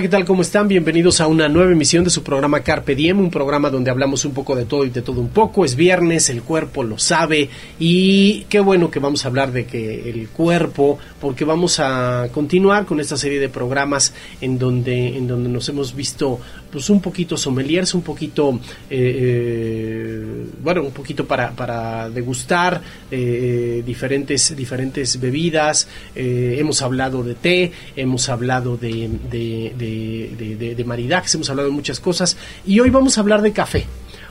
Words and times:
¿qué 0.00 0.08
tal? 0.08 0.24
¿Cómo 0.24 0.40
están? 0.40 0.66
Bienvenidos 0.66 1.20
a 1.20 1.26
una 1.26 1.46
nueva 1.50 1.72
emisión 1.72 2.04
de 2.04 2.10
su 2.10 2.22
programa 2.22 2.60
Carpe 2.60 2.94
Diem, 2.94 3.20
un 3.20 3.30
programa 3.30 3.68
donde 3.68 3.90
hablamos 3.90 4.24
un 4.24 4.32
poco 4.32 4.56
de 4.56 4.64
todo 4.64 4.86
y 4.86 4.90
de 4.90 5.02
todo 5.02 5.20
un 5.20 5.28
poco. 5.28 5.62
Es 5.62 5.76
viernes, 5.76 6.30
el 6.30 6.42
cuerpo 6.42 6.82
lo 6.82 6.98
sabe 6.98 7.50
y 7.78 8.46
qué 8.48 8.60
bueno 8.60 8.90
que 8.90 8.98
vamos 8.98 9.24
a 9.24 9.28
hablar 9.28 9.52
de 9.52 9.66
que 9.66 10.08
el 10.08 10.30
cuerpo, 10.30 10.98
porque 11.20 11.44
vamos 11.44 11.80
a 11.80 12.28
continuar 12.32 12.86
con 12.86 12.98
esta 12.98 13.18
serie 13.18 13.38
de 13.38 13.50
programas 13.50 14.14
en 14.40 14.58
donde, 14.58 15.18
en 15.18 15.28
donde 15.28 15.50
nos 15.50 15.68
hemos 15.68 15.94
visto 15.94 16.40
pues 16.70 16.88
un 16.90 17.00
poquito 17.00 17.36
sommeliers, 17.36 17.94
un 17.94 18.02
poquito, 18.02 18.60
eh, 18.88 19.16
eh, 19.20 20.46
bueno, 20.62 20.82
un 20.82 20.92
poquito 20.92 21.26
para, 21.26 21.50
para 21.50 22.08
degustar 22.10 22.80
eh, 23.10 23.82
diferentes, 23.84 24.54
diferentes 24.56 25.20
bebidas. 25.20 25.88
hemos 26.14 26.82
hablado 26.82 27.22
de 27.22 27.34
té, 27.34 27.72
hemos 27.96 28.28
hablado 28.28 28.76
de 28.76 29.10
de, 29.30 30.74
de, 30.76 30.84
maridajes, 30.84 31.34
hemos 31.34 31.50
hablado 31.50 31.68
de 31.68 31.74
muchas 31.74 32.00
cosas 32.00 32.36
y 32.66 32.80
hoy 32.80 32.90
vamos 32.90 33.18
a 33.18 33.20
hablar 33.20 33.42
de 33.42 33.52
café. 33.52 33.86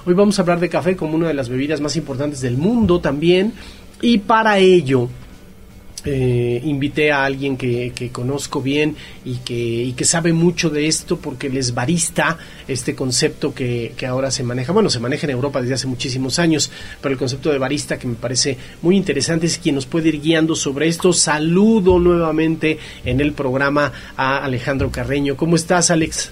Hoy 0.05 0.13
vamos 0.13 0.39
a 0.39 0.41
hablar 0.41 0.59
de 0.59 0.69
café 0.69 0.95
como 0.95 1.15
una 1.15 1.27
de 1.27 1.33
las 1.33 1.49
bebidas 1.49 1.81
más 1.81 1.95
importantes 1.95 2.41
del 2.41 2.57
mundo 2.57 2.99
también 2.99 3.53
y 4.01 4.19
para 4.19 4.59
ello 4.59 5.09
eh, 6.05 6.61
invité 6.63 7.11
a 7.11 7.25
alguien 7.25 7.57
que, 7.57 8.09
conozco 8.11 8.61
bien 8.61 8.95
y 9.25 9.37
que, 9.37 9.93
que, 9.95 10.05
sabe 10.05 10.33
mucho 10.33 10.69
de 10.69 10.87
esto 10.87 11.17
porque 11.17 11.47
él 11.47 11.57
es 11.57 11.73
barista, 11.73 12.37
este 12.67 12.95
concepto 12.95 13.53
que, 13.53 13.93
que, 13.95 14.05
ahora 14.05 14.31
se 14.31 14.43
maneja, 14.43 14.71
bueno, 14.71 14.89
se 14.89 14.99
maneja 14.99 15.27
en 15.27 15.31
Europa 15.31 15.61
desde 15.61 15.75
hace 15.75 15.87
muchísimos 15.87 16.39
años, 16.39 16.71
pero 17.01 17.13
el 17.13 17.19
concepto 17.19 17.51
de 17.51 17.57
barista 17.57 17.97
que 17.99 18.07
me 18.07 18.15
parece 18.15 18.57
muy 18.81 18.97
interesante 18.97 19.45
es 19.47 19.57
quien 19.57 19.75
nos 19.75 19.85
puede 19.85 20.09
ir 20.09 20.21
guiando 20.21 20.55
sobre 20.55 20.87
esto. 20.87 21.13
Saludo 21.13 21.99
nuevamente 21.99 22.79
en 23.05 23.19
el 23.21 23.33
programa 23.33 23.91
a 24.15 24.43
Alejandro 24.43 24.91
Carreño. 24.91 25.35
¿Cómo 25.35 25.55
estás, 25.55 25.91
Alex? 25.91 26.31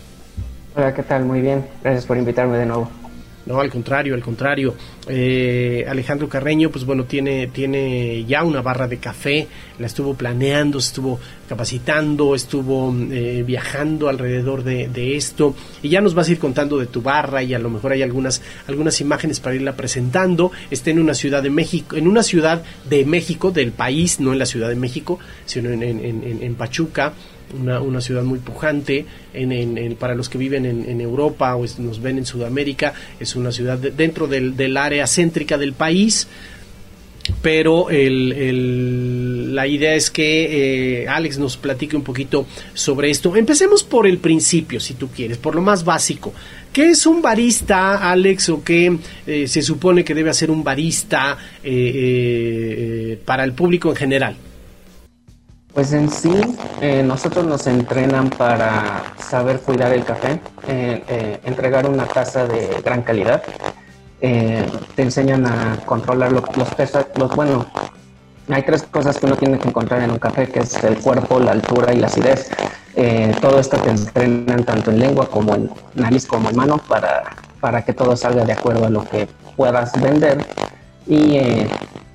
Hola, 0.75 0.94
¿qué 0.94 1.03
tal? 1.03 1.25
Muy 1.25 1.41
bien. 1.41 1.66
Gracias 1.84 2.06
por 2.06 2.17
invitarme 2.17 2.58
de 2.58 2.66
nuevo. 2.66 3.06
No, 3.48 3.62
al 3.62 3.70
contrario, 3.70 4.14
al 4.14 4.22
contrario. 4.22 4.76
Eh, 5.08 5.86
Alejandro 5.88 6.28
Carreño, 6.28 6.70
pues 6.70 6.84
bueno, 6.84 7.06
tiene, 7.06 7.48
tiene 7.48 8.26
ya 8.26 8.44
una 8.44 8.62
barra 8.62 8.90
de 8.90 8.98
café, 8.98 9.48
la 9.80 9.88
estuvo 9.88 10.16
planeando, 10.16 10.80
estuvo 10.80 11.17
capacitando, 11.48 12.36
estuvo 12.36 12.94
eh, 13.09 13.45
viajando 13.48 14.09
alrededor 14.09 14.66
de, 14.66 15.16
esto 15.16 15.56
y 15.81 15.88
ya 15.88 16.02
nos 16.02 16.14
vas 16.14 16.28
a 16.28 16.34
ir 16.34 16.40
contando 16.40 16.78
de 16.78 16.88
tu 16.88 17.02
barra 17.02 17.42
y 17.42 17.53
a 17.53 17.59
lo 17.59 17.70
mejor 17.70 17.94
hay 17.94 18.02
algunas, 18.02 18.42
algunas 18.68 19.00
imágenes 19.00 19.40
para 19.40 19.56
irla 19.56 19.78
presentando. 19.78 20.52
Está 20.70 20.90
en 20.90 21.00
una 21.00 21.14
ciudad 21.14 21.42
de 21.42 21.50
México, 21.50 21.95
en 21.95 22.09
una 22.09 22.23
ciudad 22.23 22.64
de 22.90 23.06
México, 23.06 23.52
del 23.52 23.72
país, 23.72 24.20
no 24.20 24.34
en 24.34 24.40
la 24.40 24.45
Ciudad 24.45 24.68
de 24.68 24.75
México, 24.75 25.20
sino 25.45 25.70
en, 25.70 25.84
en, 25.84 26.03
en, 26.03 26.44
en 26.44 26.56
Pachuca 26.56 27.14
una, 27.53 27.81
una 27.81 28.02
ciudad 28.02 28.23
muy 28.23 28.40
pujante, 28.40 29.06
en, 29.34 29.95
para 29.95 30.16
los 30.16 30.30
que 30.30 30.38
viven 30.38 30.66
en, 30.66 31.02
Europa 31.02 31.56
o 31.56 31.66
nos 31.80 32.02
ven 32.02 32.17
en 32.17 32.26
Sudamérica, 32.26 32.94
es 33.20 33.36
una 33.36 33.52
ciudad 33.52 33.78
dentro 33.78 34.28
del, 34.28 34.78
área 34.78 35.08
céntrica 35.08 35.58
del 35.58 35.73
país, 35.73 36.28
pero 37.42 37.90
el, 37.90 39.53
la 39.53 39.68
idea 39.68 39.95
es 39.95 40.09
que 40.09 41.02
eh, 41.02 41.08
Alex 41.09 41.40
nos 41.40 41.58
platique 41.58 41.95
un 41.95 42.03
poquito 42.03 42.45
sobre 42.73 43.09
esto. 43.09 43.36
Empecemos 43.36 43.84
por 43.84 44.08
el 44.08 44.20
principio, 44.20 44.80
si 44.80 44.94
tú 44.94 45.09
quieres, 45.09 45.38
por 45.38 45.53
lo 45.53 45.62
más 45.62 45.84
básico. 45.84 46.34
¿Qué 46.72 46.90
es 46.92 47.06
un 47.06 47.22
barista, 47.22 48.09
Alex, 48.12 48.50
o 48.50 48.64
qué 48.64 48.98
eh, 49.25 49.47
se 49.47 49.62
supone 49.62 50.06
que 50.06 50.13
debe 50.13 50.30
hacer 50.30 50.50
un 50.50 50.63
barista 50.63 51.38
eh, 51.63 53.19
para 53.25 53.44
el 53.44 53.53
público 53.53 53.90
en 53.90 53.96
general? 53.96 54.38
Pues 55.77 55.93
en 55.93 56.09
sí, 56.09 56.33
eh, 56.81 57.03
nosotros 57.03 57.45
nos 57.45 57.67
entrenan 57.67 58.31
para 58.31 59.13
saber 59.19 59.59
cuidar 59.59 59.93
el 59.93 60.03
café, 60.03 60.41
eh, 60.67 61.03
eh, 61.07 61.39
entregar 61.45 61.88
una 61.88 62.07
taza 62.07 62.47
de 62.47 62.81
gran 62.83 63.03
calidad. 63.03 63.43
te 64.19 65.03
enseñan 65.03 65.45
a 65.45 65.77
controlar 65.85 66.31
los 66.31 66.73
pesos. 66.75 67.05
Los, 67.13 67.35
bueno, 67.35 67.67
hay 68.49 68.63
tres 68.63 68.88
cosas 68.89 69.19
que 69.19 69.27
uno 69.27 69.35
tiene 69.35 69.59
que 69.59 69.67
encontrar 69.67 70.01
en 70.01 70.09
un 70.09 70.17
café, 70.17 70.47
que 70.47 70.61
es 70.61 70.83
el 70.83 70.97
cuerpo, 70.97 71.39
la 71.39 71.51
altura 71.51 71.94
y 71.94 71.97
la 71.97 72.07
acidez. 72.07 72.49
todo 73.39 73.59
esto 73.59 73.77
te 73.77 73.91
entrenan 73.91 74.63
tanto 74.63 74.89
en 74.89 74.99
lengua 74.99 75.29
como 75.29 75.53
en 75.53 75.69
nariz 75.94 76.25
como 76.25 76.49
en 76.49 76.55
mano 76.55 76.79
para, 76.89 77.21
para 77.61 77.85
que 77.85 77.94
todo 77.94 78.15
salga 78.15 78.45
de 78.45 78.53
acuerdo 78.53 78.88
a 78.88 78.89
lo 78.89 79.07
que 79.07 79.27
puedas 79.55 79.91
vender. 80.01 80.44
Y 81.05 81.38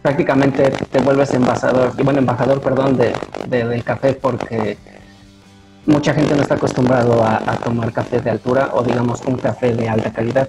prácticamente 0.02 0.70
te 0.70 1.00
vuelves 1.00 1.32
embajador, 1.32 1.94
bueno, 2.02 2.18
embajador, 2.18 2.60
perdón, 2.60 2.96
de, 2.96 3.14
del 3.48 3.82
café 3.84 4.14
porque 4.14 4.76
mucha 5.86 6.12
gente 6.12 6.34
no 6.34 6.42
está 6.42 6.56
acostumbrado 6.56 7.24
a, 7.24 7.56
tomar 7.64 7.92
café 7.92 8.20
de 8.20 8.30
altura 8.30 8.70
o 8.74 8.82
digamos 8.82 9.22
un 9.22 9.36
café 9.36 9.74
de 9.74 9.88
alta 9.88 10.12
calidad. 10.12 10.48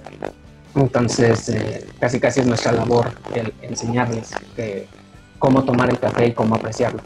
Entonces, 0.74 1.48
eh, 1.50 1.86
casi 2.00 2.18
casi 2.18 2.40
es 2.40 2.46
nuestra 2.46 2.72
labor 2.72 3.12
el 3.32 3.54
enseñarles 3.62 4.32
cómo 5.38 5.62
tomar 5.62 5.88
el 5.90 5.98
café 5.98 6.26
y 6.26 6.32
cómo 6.32 6.56
apreciarlo. 6.56 7.00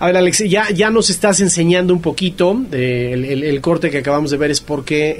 A 0.00 0.06
ver, 0.06 0.16
Alex, 0.16 0.38
ya, 0.48 0.70
ya 0.70 0.88
nos 0.88 1.10
estás 1.10 1.40
enseñando 1.40 1.92
un 1.92 2.00
poquito. 2.00 2.58
el, 2.72 3.60
corte 3.60 3.90
que 3.90 3.98
acabamos 3.98 4.30
de 4.30 4.38
ver 4.38 4.50
es 4.50 4.62
porque 4.62 5.14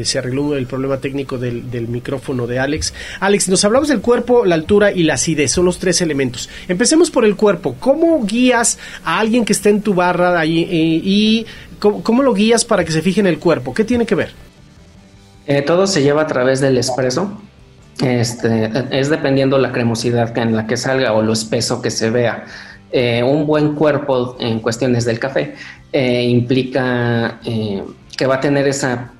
eh, 0.00 0.04
se 0.04 0.18
arregló 0.18 0.54
el 0.54 0.66
problema 0.66 0.98
técnico 0.98 1.38
del, 1.38 1.88
micrófono 1.88 2.46
de 2.46 2.58
Alex. 2.58 2.92
Alex, 3.20 3.48
nos 3.48 3.64
hablamos 3.64 3.88
del 3.88 4.02
cuerpo, 4.02 4.44
la 4.44 4.54
altura 4.54 4.92
y 4.92 5.04
la 5.04 5.14
acidez. 5.14 5.52
Son 5.52 5.64
los 5.64 5.78
tres 5.78 6.02
elementos. 6.02 6.50
Empecemos 6.68 7.10
por 7.10 7.24
el 7.24 7.34
cuerpo. 7.34 7.76
¿Cómo 7.80 8.26
guías 8.26 8.78
a 9.04 9.20
alguien 9.20 9.42
que 9.42 9.54
está 9.54 9.70
en 9.70 9.80
tu 9.80 9.94
barra 9.94 10.38
ahí, 10.38 10.64
eh, 10.64 11.00
y 11.02 11.46
cómo, 11.78 12.22
lo 12.22 12.34
guías 12.34 12.66
para 12.66 12.84
que 12.84 12.92
se 12.92 13.00
fije 13.00 13.20
en 13.20 13.28
el 13.28 13.38
cuerpo? 13.38 13.72
¿Qué 13.72 13.84
tiene 13.84 14.04
que 14.04 14.16
ver? 14.16 14.32
Eh, 15.46 15.62
todo 15.62 15.86
se 15.86 16.02
lleva 16.02 16.22
a 16.22 16.26
través 16.26 16.60
del 16.60 16.76
espresso. 16.76 17.40
Este, 18.04 18.70
es 18.90 19.08
dependiendo 19.08 19.56
la 19.56 19.72
cremosidad 19.72 20.36
en 20.36 20.54
la 20.54 20.66
que 20.66 20.76
salga 20.76 21.14
o 21.14 21.22
lo 21.22 21.32
espeso 21.32 21.80
que 21.80 21.90
se 21.90 22.10
vea. 22.10 22.44
Eh, 22.92 23.22
un 23.22 23.46
buen 23.46 23.74
cuerpo 23.74 24.36
en 24.38 24.60
cuestiones 24.60 25.04
del 25.04 25.18
café 25.18 25.54
eh, 25.92 26.22
implica 26.22 27.40
eh, 27.44 27.82
que 28.16 28.26
va 28.26 28.36
a 28.36 28.40
tener 28.40 28.68
esa 28.68 29.10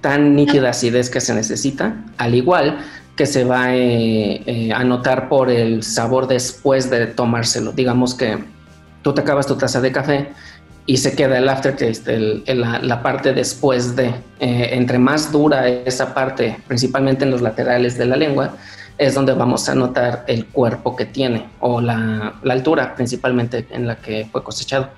tan 0.00 0.34
nítida 0.34 0.70
acidez 0.70 1.10
que 1.10 1.20
se 1.20 1.34
necesita, 1.34 1.94
al 2.16 2.34
igual 2.34 2.78
que 3.14 3.26
se 3.26 3.44
va 3.44 3.66
a 3.66 4.84
notar 4.84 5.28
por 5.28 5.50
el 5.50 5.82
sabor 5.82 6.26
después 6.26 6.88
de 6.90 7.06
tomárselo. 7.06 7.70
Digamos 7.72 8.14
que 8.14 8.38
tú 9.02 9.12
te 9.12 9.20
acabas 9.20 9.46
tu 9.46 9.54
taza 9.56 9.82
de 9.82 9.92
café 9.92 10.28
y 10.86 10.96
se 10.96 11.14
queda 11.14 11.38
el 11.38 11.48
aftertaste, 11.48 12.42
la, 12.54 13.02
parte 13.02 13.34
después 13.34 13.94
de, 13.94 14.14
entre 14.40 14.98
más 14.98 15.30
dura 15.30 15.68
esa 15.68 16.14
parte, 16.14 16.56
principalmente 16.66 17.24
en 17.24 17.30
los 17.30 17.42
laterales 17.42 17.98
de 17.98 18.06
la 18.06 18.16
lengua, 18.16 18.56
es 19.02 19.14
donde 19.14 19.32
vamos 19.32 19.68
a 19.68 19.74
notar 19.74 20.24
el 20.28 20.46
cuerpo 20.46 20.94
que 20.94 21.06
tiene 21.06 21.46
o 21.60 21.80
la, 21.80 22.34
altura 22.48 22.94
principalmente 22.94 23.66
en 23.70 23.86
la 23.86 23.96
que 23.96 24.28
fue 24.30 24.42
cosechado. 24.42 24.90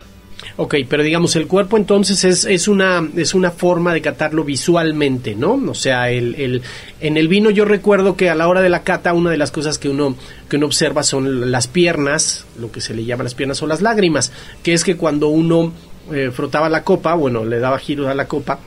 Ok, 0.57 0.75
pero 0.89 1.03
digamos, 1.03 1.37
el 1.37 1.47
cuerpo 1.47 1.79
entonces 1.79 2.23
es, 2.25 2.45
es, 2.45 2.69
una, 2.69 3.09
es 3.17 3.35
una 3.35 3.51
forma 3.51 3.95
de 3.95 4.03
catarlo 4.03 4.45
visualmente, 4.45 5.35
¿no? 5.35 5.55
O 5.55 5.75
sea, 5.75 6.11
el, 6.11 6.35
el, 6.35 6.63
en 7.01 7.17
el 7.17 7.29
vino 7.29 7.51
yo 7.51 7.65
recuerdo 7.65 8.15
que 8.15 8.29
a 8.29 8.35
la 8.35 8.47
hora 8.49 8.61
de 8.61 8.69
la 8.69 8.83
cata 8.83 9.15
una 9.15 9.31
de 9.31 9.39
las 9.39 9.51
cosas 9.51 9.79
que 9.79 9.89
uno, 9.89 10.17
que 10.49 10.57
uno 10.57 10.67
observa 10.67 11.03
son 11.03 11.51
las 11.51 11.67
piernas, 11.67 12.45
lo 12.59 12.71
que 12.71 12.83
se 12.83 12.95
le 12.95 13.05
llama 13.05 13.25
las 13.25 13.35
piernas 13.35 13.63
o 13.63 13.67
las 13.67 13.81
lágrimas, 13.81 14.33
que 14.63 14.75
es 14.75 14.85
que 14.85 14.97
cuando 14.97 15.29
uno 15.29 15.73
eh, 16.13 16.31
frotaba 16.31 16.69
la 16.69 16.85
copa, 16.85 17.15
bueno, 17.15 17.45
le 17.45 17.59
daba 17.59 17.79
giro 17.79 18.09
a 18.09 18.15
la 18.15 18.29
copa, 18.29 18.59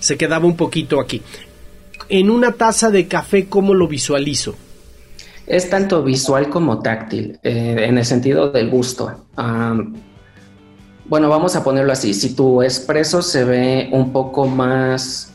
se 0.00 0.16
quedaba 0.16 0.46
un 0.46 0.56
poquito 0.56 1.00
aquí 1.00 1.22
en 2.08 2.30
una 2.30 2.52
taza 2.52 2.90
de 2.90 3.06
café, 3.06 3.48
¿cómo 3.48 3.74
lo 3.74 3.88
visualizo? 3.88 4.54
Es 5.46 5.70
tanto 5.70 6.02
visual 6.02 6.50
como 6.50 6.80
táctil, 6.80 7.38
eh, 7.42 7.76
en 7.88 7.96
el 7.98 8.04
sentido 8.04 8.50
del 8.50 8.68
gusto. 8.68 9.24
bueno, 11.06 11.28
vamos 11.30 11.56
a 11.56 11.64
ponerlo 11.64 11.92
así. 11.92 12.12
Si 12.12 12.34
tu 12.34 12.62
espresso 12.62 13.22
se 13.22 13.44
ve 13.44 13.88
un 13.92 14.12
poco 14.12 14.46
más 14.46 15.32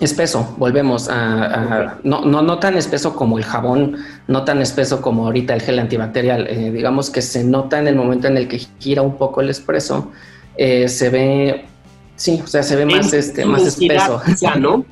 espeso, 0.00 0.54
volvemos 0.58 1.08
a, 1.08 1.98
no, 2.02 2.24
no, 2.24 2.58
tan 2.58 2.76
espeso 2.76 3.14
como 3.14 3.38
el 3.38 3.44
jabón, 3.44 3.98
no 4.26 4.44
tan 4.44 4.60
espeso 4.62 5.00
como 5.00 5.26
ahorita 5.26 5.54
el 5.54 5.62
gel 5.62 5.78
antibacterial. 5.78 6.46
Eh, 6.48 6.70
digamos 6.72 7.10
que 7.10 7.22
se 7.22 7.44
nota 7.44 7.78
en 7.78 7.86
el 7.86 7.94
momento 7.94 8.26
en 8.26 8.36
el 8.36 8.48
que 8.48 8.58
gira 8.80 9.02
un 9.02 9.16
poco 9.16 9.40
el 9.40 9.50
espresso, 9.50 10.10
eh, 10.56 10.88
se 10.88 11.08
ve 11.08 11.67
Sí, 12.18 12.42
o 12.42 12.46
sea, 12.46 12.64
se 12.64 12.74
ve 12.74 12.84
más, 12.84 13.12
este, 13.12 13.46
más 13.46 13.64
espeso. 13.64 14.20
Ya, 14.40 14.54
¿no? 14.56 14.84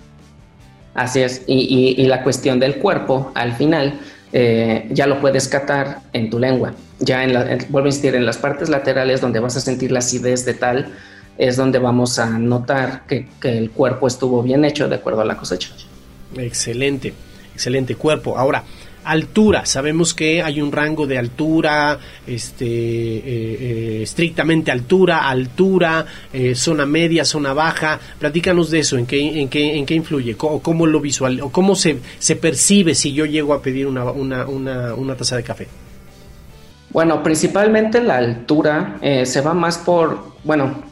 Así 0.94 1.20
es. 1.20 1.42
Y, 1.46 2.06
la 2.06 2.22
cuestión 2.22 2.58
del 2.58 2.76
cuerpo, 2.76 3.32
al 3.34 3.52
final, 3.52 4.00
eh, 4.32 4.86
ya 4.90 5.06
lo 5.06 5.20
puedes 5.20 5.48
catar 5.48 6.00
en 6.12 6.30
tu 6.30 6.38
lengua. 6.38 6.72
Ya 7.00 7.24
en 7.24 7.34
la, 7.34 7.58
vuelvo 7.68 7.86
a 7.86 7.88
insistir, 7.88 8.14
en 8.14 8.24
las 8.24 8.38
partes 8.38 8.68
laterales 8.68 9.20
donde 9.20 9.40
vas 9.40 9.56
a 9.56 9.60
sentir 9.60 9.90
la 9.90 9.98
acidez 9.98 10.46
de 10.46 10.54
tal, 10.54 10.94
es 11.36 11.56
donde 11.56 11.80
vamos 11.80 12.18
a 12.18 12.38
notar 12.38 13.04
que, 13.06 13.28
que 13.40 13.58
el 13.58 13.70
cuerpo 13.72 14.06
estuvo 14.06 14.42
bien 14.42 14.64
hecho 14.64 14.88
de 14.88 14.94
acuerdo 14.94 15.20
a 15.20 15.24
la 15.24 15.36
cosecha. 15.36 15.70
Excelente, 16.36 17.12
excelente 17.52 17.96
cuerpo. 17.96 18.38
Ahora, 18.38 18.62
Altura, 19.06 19.66
sabemos 19.66 20.14
que 20.14 20.42
hay 20.42 20.60
un 20.60 20.72
rango 20.72 21.06
de 21.06 21.16
altura, 21.16 21.98
este, 22.26 22.66
eh, 22.66 23.22
eh, 23.26 24.00
estrictamente 24.02 24.70
altura, 24.70 25.28
altura, 25.28 26.04
zona 26.54 26.86
media, 26.86 27.24
zona 27.24 27.52
baja. 27.52 27.98
Platícanos 28.18 28.70
de 28.70 28.80
eso, 28.80 28.98
en 28.98 29.06
qué, 29.06 29.40
en 29.40 29.48
qué, 29.48 29.76
en 29.76 29.86
qué 29.86 29.94
influye, 29.94 30.36
o 30.38 30.60
cómo 30.60 30.86
lo 30.86 31.00
visual, 31.00 31.40
o 31.40 31.50
cómo 31.50 31.74
se, 31.74 31.98
se 32.18 32.36
percibe 32.36 32.94
si 32.94 33.12
yo 33.12 33.24
llego 33.24 33.54
a 33.54 33.62
pedir 33.62 33.86
una, 33.86 34.04
una, 34.04 34.46
una, 34.46 34.94
una 34.94 35.14
taza 35.14 35.36
de 35.36 35.42
café. 35.42 35.68
Bueno, 36.90 37.22
principalmente 37.22 38.00
la 38.00 38.18
altura 38.18 38.98
se 39.24 39.40
va 39.40 39.54
más 39.54 39.78
por, 39.78 40.32
bueno, 40.44 40.82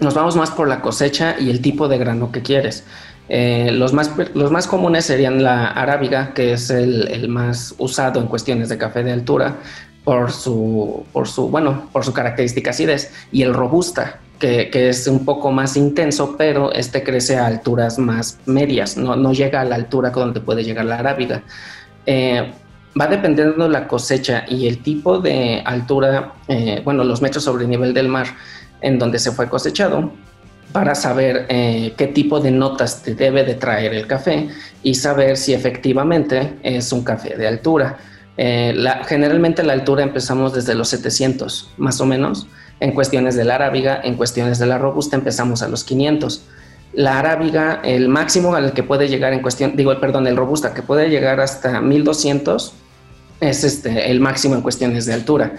nos 0.00 0.14
vamos 0.14 0.36
más 0.36 0.50
por 0.50 0.68
la 0.68 0.80
cosecha 0.80 1.36
y 1.38 1.50
el 1.50 1.60
tipo 1.60 1.88
de 1.88 1.98
grano 1.98 2.30
que 2.30 2.42
quieres. 2.42 2.84
Eh, 3.28 3.70
los, 3.72 3.92
más, 3.92 4.12
los 4.34 4.50
más 4.50 4.66
comunes 4.66 5.04
serían 5.04 5.42
la 5.42 5.68
arábiga, 5.68 6.32
que 6.32 6.52
es 6.52 6.70
el, 6.70 7.28
más 7.28 7.74
usado 7.78 8.20
en 8.20 8.26
cuestiones 8.26 8.68
de 8.68 8.78
café 8.78 9.02
de 9.02 9.12
altura 9.12 9.56
por 10.04 10.32
su, 10.32 11.04
por 11.12 11.28
su, 11.28 11.48
bueno, 11.48 11.88
por 11.92 12.04
su 12.04 12.12
característica 12.12 12.70
acidez, 12.70 13.12
y 13.30 13.42
el 13.42 13.52
robusta, 13.52 14.20
que, 14.38 14.70
es 14.72 15.06
un 15.06 15.24
poco 15.24 15.52
más 15.52 15.76
intenso, 15.76 16.36
pero 16.38 16.72
este 16.72 17.02
crece 17.02 17.36
a 17.36 17.46
alturas 17.46 17.98
más 17.98 18.38
medias, 18.46 18.96
no, 18.96 19.16
no 19.16 19.32
llega 19.32 19.60
a 19.60 19.64
la 19.64 19.74
altura 19.74 20.10
donde 20.10 20.40
puede 20.40 20.64
llegar 20.64 20.86
la 20.86 20.98
arábiga. 20.98 21.42
Eh, 22.06 22.50
va 22.98 23.06
dependiendo 23.06 23.64
de 23.64 23.70
la 23.70 23.86
cosecha 23.86 24.44
y 24.48 24.66
el 24.66 24.82
tipo 24.82 25.18
de 25.18 25.62
altura, 25.64 26.34
eh, 26.48 26.80
bueno, 26.84 27.04
los 27.04 27.20
metros 27.20 27.44
sobre 27.44 27.64
el 27.64 27.70
nivel 27.70 27.92
del 27.92 28.08
mar 28.08 28.26
en 28.80 28.98
donde 28.98 29.18
se 29.18 29.32
fue 29.32 29.48
cosechado 29.48 30.12
para 30.72 30.94
saber 30.94 31.46
eh, 31.48 31.94
qué 31.96 32.08
tipo 32.08 32.40
de 32.40 32.50
notas 32.50 33.02
te 33.02 33.14
debe 33.14 33.44
de 33.44 33.54
traer 33.54 33.94
el 33.94 34.06
café 34.06 34.48
y 34.82 34.94
saber 34.94 35.36
si 35.36 35.54
efectivamente 35.54 36.54
es 36.62 36.92
un 36.92 37.04
café 37.04 37.36
de 37.36 37.46
altura. 37.46 37.98
Eh, 38.36 38.74
generalmente 39.06 39.62
la 39.62 39.72
altura 39.72 40.02
empezamos 40.02 40.52
desde 40.52 40.74
los 40.74 40.88
700, 40.88 41.72
más 41.78 42.00
o 42.00 42.06
menos. 42.06 42.46
En 42.80 42.92
cuestiones 42.92 43.34
de 43.34 43.44
la 43.44 43.56
arábiga, 43.56 44.00
en 44.04 44.14
cuestiones 44.14 44.58
de 44.58 44.66
la 44.66 44.78
robusta 44.78 45.16
empezamos 45.16 45.62
a 45.62 45.68
los 45.68 45.84
500. 45.84 46.44
La 46.92 47.18
arábiga, 47.18 47.80
el 47.82 48.08
máximo 48.08 48.54
al 48.54 48.72
que 48.72 48.82
puede 48.82 49.08
llegar 49.08 49.32
en 49.32 49.40
cuestión, 49.40 49.74
digo, 49.74 49.98
perdón, 50.00 50.26
el 50.26 50.36
robusta, 50.36 50.74
que 50.74 50.82
puede 50.82 51.10
llegar 51.10 51.40
hasta 51.40 51.80
1200, 51.80 52.72
es 53.40 53.64
este, 53.64 54.10
el 54.10 54.20
máximo 54.20 54.54
en 54.54 54.62
cuestiones 54.62 55.06
de 55.06 55.14
altura. 55.14 55.52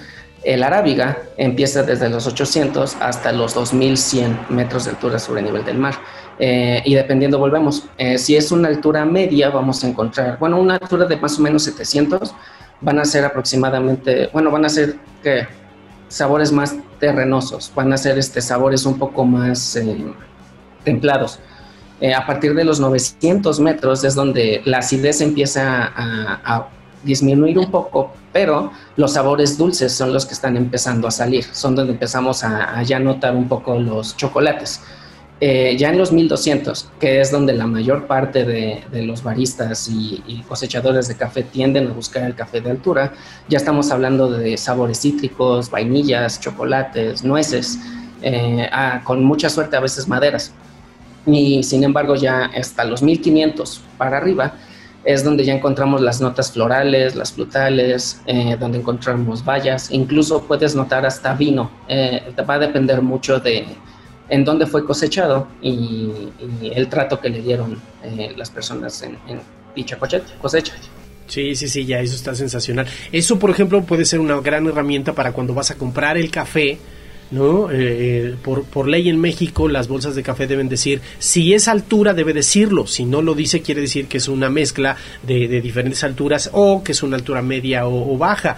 El 0.44 0.64
Arábiga 0.64 1.18
empieza 1.38 1.84
desde 1.84 2.10
los 2.10 2.26
800 2.26 2.98
hasta 3.02 3.32
los 3.32 3.54
2100 3.54 4.48
metros 4.50 4.86
de 4.86 4.92
altura 4.92 5.20
sobre 5.20 5.42
el 5.42 5.48
nivel 5.48 5.66
del 5.66 5.78
mar. 5.78 5.96
Eh, 6.40 6.82
y 6.86 6.96
dependiendo, 6.96 7.38
volvemos. 7.38 7.86
Eh, 7.98 8.18
si 8.18 8.38
es 8.38 8.52
una 8.52 8.70
altura 8.70 9.04
media, 9.06 9.50
vamos 9.50 9.84
a 9.84 9.88
encontrar, 9.88 10.40
bueno, 10.40 10.60
una 10.60 10.76
altura 10.76 11.06
de 11.06 11.18
más 11.18 11.38
o 11.38 11.42
menos 11.42 11.64
700, 11.64 12.34
van 12.80 13.00
a 13.00 13.06
ser 13.06 13.26
aproximadamente, 13.26 14.30
bueno, 14.32 14.50
van 14.50 14.64
a 14.64 14.70
ser 14.70 14.96
que 15.22 15.46
sabores 16.08 16.54
más 16.54 16.76
terrenosos, 17.00 17.72
van 17.76 17.92
a 17.92 17.98
ser 17.98 18.18
este, 18.18 18.42
sabores 18.42 18.86
un 18.86 18.98
poco 18.98 19.26
más 19.26 19.76
eh, 19.76 20.06
templados. 20.86 21.40
a 22.16 22.26
partir 22.26 22.56
de 22.56 22.64
los 22.64 22.80
900 22.80 23.60
metros 23.60 24.06
es 24.06 24.16
donde 24.16 24.62
la 24.64 24.78
acidez 24.78 25.20
empieza 25.20 25.92
a, 25.94 26.40
a 26.46 26.70
disminuir 27.04 27.58
un 27.58 27.72
poco, 27.72 28.12
pero 28.34 28.72
los 28.96 29.14
sabores 29.14 29.58
dulces 29.58 29.94
son 29.94 30.14
los 30.14 30.26
que 30.26 30.34
están 30.34 30.58
empezando 30.58 31.08
a 31.08 31.12
salir, 31.12 31.44
son 31.44 31.76
donde 31.76 31.94
empezamos 31.94 32.44
a, 32.44 32.82
ya 32.84 33.00
notar 33.00 33.36
un 33.36 33.48
poco 33.48 33.80
los 33.80 34.16
chocolates. 34.18 34.82
Eh, 35.42 35.78
ya 35.78 35.90
en 35.90 35.98
los 35.98 36.12
1200, 36.12 36.90
que 37.00 37.22
es 37.22 37.32
donde 37.32 37.54
la 37.54 37.66
mayor 37.66 38.08
parte 38.08 38.44
de, 38.44 38.84
los 39.06 39.24
baristas 39.24 39.88
y, 39.88 40.44
cosechadores 40.48 41.08
de 41.08 41.16
café 41.16 41.44
tienden 41.44 41.88
a 41.88 41.94
buscar 41.94 42.24
el 42.24 42.36
café 42.36 42.60
de 42.60 42.72
altura, 42.72 43.14
ya 43.48 43.58
estamos 43.58 43.90
hablando 43.92 44.30
de 44.30 44.58
sabores 44.58 45.00
cítricos, 45.00 45.72
vainillas, 45.72 46.42
chocolates, 46.42 47.24
nueces, 47.24 47.80
eh, 48.22 48.70
con 49.06 49.24
mucha 49.24 49.50
suerte 49.50 49.78
a 49.78 49.80
veces 49.80 50.10
maderas. 50.10 50.52
Y 51.26 51.64
sin 51.64 51.84
embargo 51.84 52.16
ya 52.16 52.46
hasta 52.46 52.84
los 52.84 53.02
1500 53.02 53.82
para 53.98 54.18
arriba 54.18 54.56
es 55.04 55.24
donde 55.24 55.46
ya 55.46 55.54
encontramos 55.54 56.02
las 56.02 56.22
notas 56.22 56.52
florales, 56.52 57.16
las 57.16 57.32
frutales, 57.32 58.22
eh, 58.26 58.58
donde 58.60 58.80
encontramos 58.80 59.44
bayas, 59.44 59.92
incluso 59.92 60.44
puedes 60.44 60.76
notar 60.76 61.06
hasta 61.06 61.34
vino. 61.34 61.72
Eh, 61.88 62.22
va 62.48 62.56
a 62.56 62.60
depender 62.60 63.02
mucho 63.02 63.40
de 63.40 63.66
en 64.30 64.46
dónde 64.46 64.68
fue 64.68 64.86
cosechado 64.86 65.48
y, 65.62 66.12
el 66.62 66.88
trato 66.88 67.20
que 67.20 67.30
le 67.30 67.42
dieron 67.42 67.82
eh, 68.04 68.34
las 68.38 68.50
personas 68.50 69.02
en, 69.02 69.18
en 69.28 69.42
dicha 69.76 69.98
cosecha. 69.98 70.74
Sí, 71.28 71.56
sí, 71.56 71.68
sí, 71.68 71.86
ya 71.86 72.00
eso 72.00 72.16
está 72.16 72.36
sensacional. 72.36 72.88
Eso, 73.12 73.38
por 73.38 73.50
ejemplo, 73.52 73.82
puede 73.84 74.06
ser 74.06 74.20
una 74.20 74.40
gran 74.42 74.66
herramienta 74.68 75.14
para 75.14 75.32
cuando 75.32 75.54
vas 75.54 75.72
a 75.72 75.76
comprar 75.76 76.18
el 76.18 76.32
café 76.32 76.80
¿no? 77.32 77.72
Eh, 77.72 77.76
eh, 77.80 78.36
por, 78.44 78.64
por 78.64 78.88
ley 78.88 79.10
en 79.10 79.20
México 79.20 79.68
las 79.68 79.88
bolsas 79.88 80.16
de 80.16 80.24
café 80.24 80.48
deben 80.48 80.70
decir, 80.70 81.02
si 81.20 81.54
es 81.54 81.68
altura 81.68 82.14
debe 82.14 82.34
decirlo, 82.34 82.88
si 82.88 83.06
no 83.06 83.22
lo 83.22 83.36
dice 83.36 83.62
quiere 83.62 83.82
decir 83.82 84.08
que 84.08 84.18
es 84.18 84.28
una 84.28 84.50
mezcla 84.50 84.98
de, 85.24 85.48
de 85.48 85.62
diferentes 85.62 86.04
alturas 86.04 86.50
o 86.54 86.84
que 86.84 86.94
es 86.94 87.04
una 87.04 87.18
altura 87.18 87.42
media 87.42 87.88
o 87.88 88.18
baja. 88.18 88.58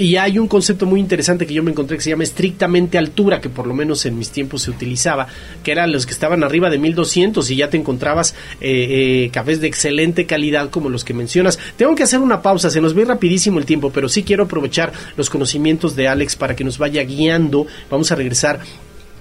Y 0.00 0.16
hay 0.16 0.38
un 0.38 0.48
concepto 0.48 0.86
muy 0.86 0.98
interesante 0.98 1.46
que 1.46 1.52
yo 1.52 1.62
me 1.62 1.72
encontré 1.72 1.98
que 1.98 2.02
se 2.02 2.08
llama 2.08 2.22
estrictamente 2.22 2.96
altura, 2.96 3.38
que 3.38 3.50
por 3.50 3.66
lo 3.66 3.74
menos 3.74 4.06
en 4.06 4.16
mis 4.16 4.30
tiempos 4.30 4.62
se 4.62 4.70
utilizaba, 4.70 5.26
que 5.62 5.72
eran 5.72 5.92
los 5.92 6.06
que 6.06 6.12
estaban 6.12 6.42
arriba 6.42 6.70
de 6.70 6.78
1200 6.78 7.50
y 7.50 7.56
ya 7.56 7.68
te 7.68 7.76
encontrabas 7.76 8.34
eh, 8.62 9.24
eh, 9.26 9.30
cafés 9.30 9.60
de 9.60 9.66
excelente 9.66 10.24
calidad 10.24 10.70
como 10.70 10.88
los 10.88 11.04
que 11.04 11.12
mencionas. 11.12 11.58
Tengo 11.76 11.94
que 11.94 12.04
hacer 12.04 12.20
una 12.20 12.40
pausa, 12.40 12.70
se 12.70 12.80
nos 12.80 12.94
ve 12.94 13.04
rapidísimo 13.04 13.58
el 13.58 13.66
tiempo, 13.66 13.90
pero 13.92 14.08
sí 14.08 14.22
quiero 14.22 14.44
aprovechar 14.44 14.90
los 15.18 15.28
conocimientos 15.28 15.94
de 15.96 16.08
Alex 16.08 16.34
para 16.34 16.56
que 16.56 16.64
nos 16.64 16.78
vaya 16.78 17.04
guiando. 17.04 17.66
Vamos 17.90 18.10
a 18.10 18.14
regresar 18.14 18.60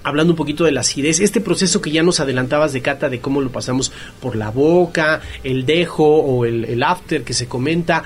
hablando 0.10 0.34
un 0.34 0.38
poquito 0.38 0.66
de 0.66 0.72
la 0.72 0.82
acidez, 0.82 1.20
este 1.20 1.42
proceso 1.42 1.82
que 1.82 1.92
ya 1.92 2.04
nos 2.04 2.20
adelantabas 2.20 2.74
de 2.74 2.82
Cata, 2.82 3.10
de 3.10 3.20
cómo 3.20 3.42
lo 3.42 3.52
pasamos 3.52 3.92
por 4.22 4.36
la 4.36 4.52
boca, 4.52 5.22
el 5.44 5.66
dejo 5.66 6.06
o 6.06 6.46
el, 6.46 6.66
el 6.66 6.84
after 6.84 7.24
que 7.24 7.34
se 7.34 7.48
comenta, 7.48 8.04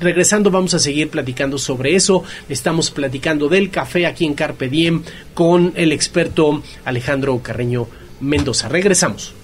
regresando 0.00 0.50
vamos 0.50 0.74
a 0.74 0.78
seguir 0.78 1.08
platicando 1.08 1.58
sobre 1.58 1.94
eso. 1.94 2.24
Estamos 2.48 2.90
platicando 2.90 3.48
del 3.48 3.70
café 3.70 4.06
aquí 4.06 4.24
en 4.24 4.34
Carpe 4.34 4.68
Diem 4.68 5.02
con 5.34 5.72
el 5.76 5.92
experto 5.92 6.62
Alejandro 6.84 7.40
Carreño 7.42 7.86
Mendoza. 8.20 8.68
Regresamos. 8.68 9.41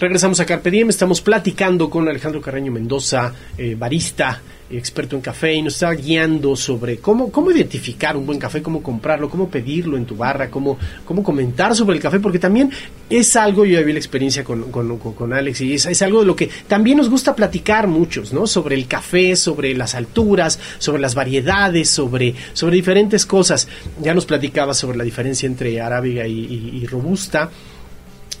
Regresamos 0.00 0.40
a 0.40 0.46
Carpe 0.46 0.70
Diem, 0.70 0.88
estamos 0.88 1.20
platicando 1.20 1.90
con 1.90 2.08
Alejandro 2.08 2.40
Carreño 2.40 2.72
Mendoza, 2.72 3.34
eh, 3.58 3.74
barista, 3.78 4.40
experto 4.70 5.14
en 5.14 5.20
café, 5.20 5.52
y 5.52 5.60
nos 5.60 5.74
está 5.74 5.92
guiando 5.92 6.56
sobre 6.56 6.96
cómo, 6.96 7.30
cómo 7.30 7.50
identificar 7.50 8.16
un 8.16 8.24
buen 8.24 8.38
café, 8.38 8.62
cómo 8.62 8.82
comprarlo, 8.82 9.28
cómo 9.28 9.50
pedirlo 9.50 9.98
en 9.98 10.06
tu 10.06 10.16
barra, 10.16 10.48
cómo, 10.48 10.78
cómo 11.04 11.22
comentar 11.22 11.76
sobre 11.76 11.96
el 11.96 12.02
café, 12.02 12.18
porque 12.18 12.38
también 12.38 12.70
es 13.10 13.36
algo, 13.36 13.66
yo 13.66 13.78
ya 13.78 13.84
vi 13.84 13.92
la 13.92 13.98
experiencia 13.98 14.42
con, 14.42 14.72
con, 14.72 14.96
con 14.96 15.34
Alex, 15.34 15.60
y 15.60 15.74
es, 15.74 15.84
es, 15.84 16.00
algo 16.00 16.20
de 16.20 16.26
lo 16.26 16.34
que 16.34 16.48
también 16.66 16.96
nos 16.96 17.10
gusta 17.10 17.36
platicar 17.36 17.86
muchos, 17.86 18.32
¿no? 18.32 18.46
Sobre 18.46 18.76
el 18.76 18.86
café, 18.86 19.36
sobre 19.36 19.74
las 19.74 19.94
alturas, 19.94 20.58
sobre 20.78 21.02
las 21.02 21.14
variedades, 21.14 21.90
sobre, 21.90 22.34
sobre 22.54 22.76
diferentes 22.76 23.26
cosas. 23.26 23.68
Ya 24.00 24.14
nos 24.14 24.24
platicaba 24.24 24.72
sobre 24.72 24.96
la 24.96 25.04
diferencia 25.04 25.46
entre 25.46 25.78
arábiga 25.78 26.26
y 26.26 26.86
robusta. 26.86 27.50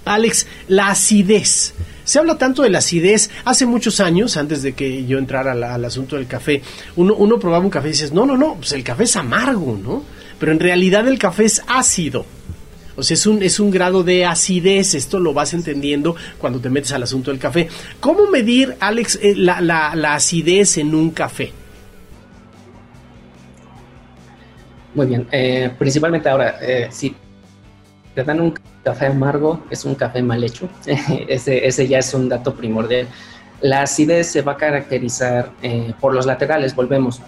Alex, 0.04 0.46
la 0.68 0.88
acidez. 0.88 1.74
Se 2.04 2.18
habla 2.18 2.38
tanto 2.38 2.62
de 2.62 2.70
la 2.70 2.78
acidez. 2.78 3.30
Hace 3.44 3.66
muchos 3.66 4.00
años, 4.00 4.36
antes 4.36 4.62
de 4.62 4.72
que 4.72 5.06
yo 5.06 5.18
entrara 5.18 5.52
al, 5.52 5.84
asunto 5.84 6.16
del 6.16 6.26
café, 6.26 6.62
uno, 6.96 7.38
probaba 7.38 7.64
un 7.64 7.70
café 7.70 7.88
y 7.88 7.92
dices, 7.92 8.12
no, 8.12 8.26
no, 8.26 8.36
no, 8.36 8.56
pues 8.56 8.72
el 8.72 8.82
café 8.82 9.04
es 9.04 9.16
amargo, 9.16 9.78
¿no? 9.80 10.02
Pero 10.38 10.52
en 10.52 10.60
realidad 10.60 11.06
el 11.06 11.18
café 11.18 11.44
es 11.44 11.62
ácido. 11.68 12.26
O 12.96 13.02
sea, 13.02 13.14
es 13.14 13.26
un, 13.26 13.42
es 13.42 13.60
un 13.60 13.70
grado 13.70 14.02
de 14.02 14.24
acidez. 14.24 14.94
Esto 14.94 15.20
lo 15.20 15.32
vas 15.32 15.54
entendiendo 15.54 16.16
cuando 16.38 16.60
te 16.60 16.68
metes 16.68 16.92
al 16.92 17.02
asunto 17.02 17.30
del 17.30 17.38
café. 17.38 17.68
¿Cómo 18.00 18.26
medir, 18.26 18.76
Alex, 18.80 19.18
eh, 19.22 19.34
la, 19.36 19.60
la, 19.60 20.14
acidez 20.14 20.78
en 20.78 20.94
un 20.94 21.10
café? 21.10 21.52
Muy 24.94 25.06
bien. 25.06 25.28
Eh, 25.30 25.70
principalmente 25.78 26.28
ahora, 26.28 26.58
eh, 26.60 26.88
si 26.90 27.14
te 28.14 28.24
dan 28.24 28.40
un 28.40 28.50
café 28.82 29.06
amargo, 29.06 29.62
es 29.70 29.84
un 29.84 29.94
café 29.94 30.22
mal 30.22 30.42
hecho. 30.42 30.68
ese, 31.28 31.66
ese 31.66 31.88
ya 31.88 31.98
es 31.98 32.12
un 32.14 32.28
dato 32.28 32.54
primordial. 32.54 33.08
La 33.60 33.82
acidez 33.82 34.28
se 34.28 34.42
va 34.42 34.52
a 34.52 34.56
caracterizar 34.56 35.50
eh, 35.62 35.92
por 36.00 36.14
los 36.14 36.26
laterales, 36.26 36.74
volvemos. 36.74 37.20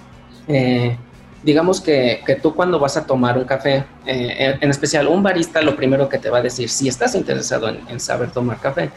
Eh, 0.49 0.97
digamos 1.43 1.81
que, 1.81 2.23
que, 2.27 2.37
tú 2.37 2.55
cuando 2.55 2.79
vas 2.79 2.97
a 2.97 3.07
tomar 3.07 3.37
un 3.37 3.45
café, 3.45 3.85
eh, 4.07 4.59
en, 4.61 4.71
especial 4.71 5.09
un 5.09 5.23
barista, 5.23 5.61
lo 5.61 5.77
primero 5.77 6.09
que 6.09 6.19
te 6.19 6.31
va 6.31 6.39
a 6.39 6.43
decir, 6.43 6.69
si 6.69 6.89
estás 6.89 7.15
interesado 7.15 7.69
en, 7.69 8.01
saber 8.01 8.31
tomar 8.31 8.59
café, 8.61 8.91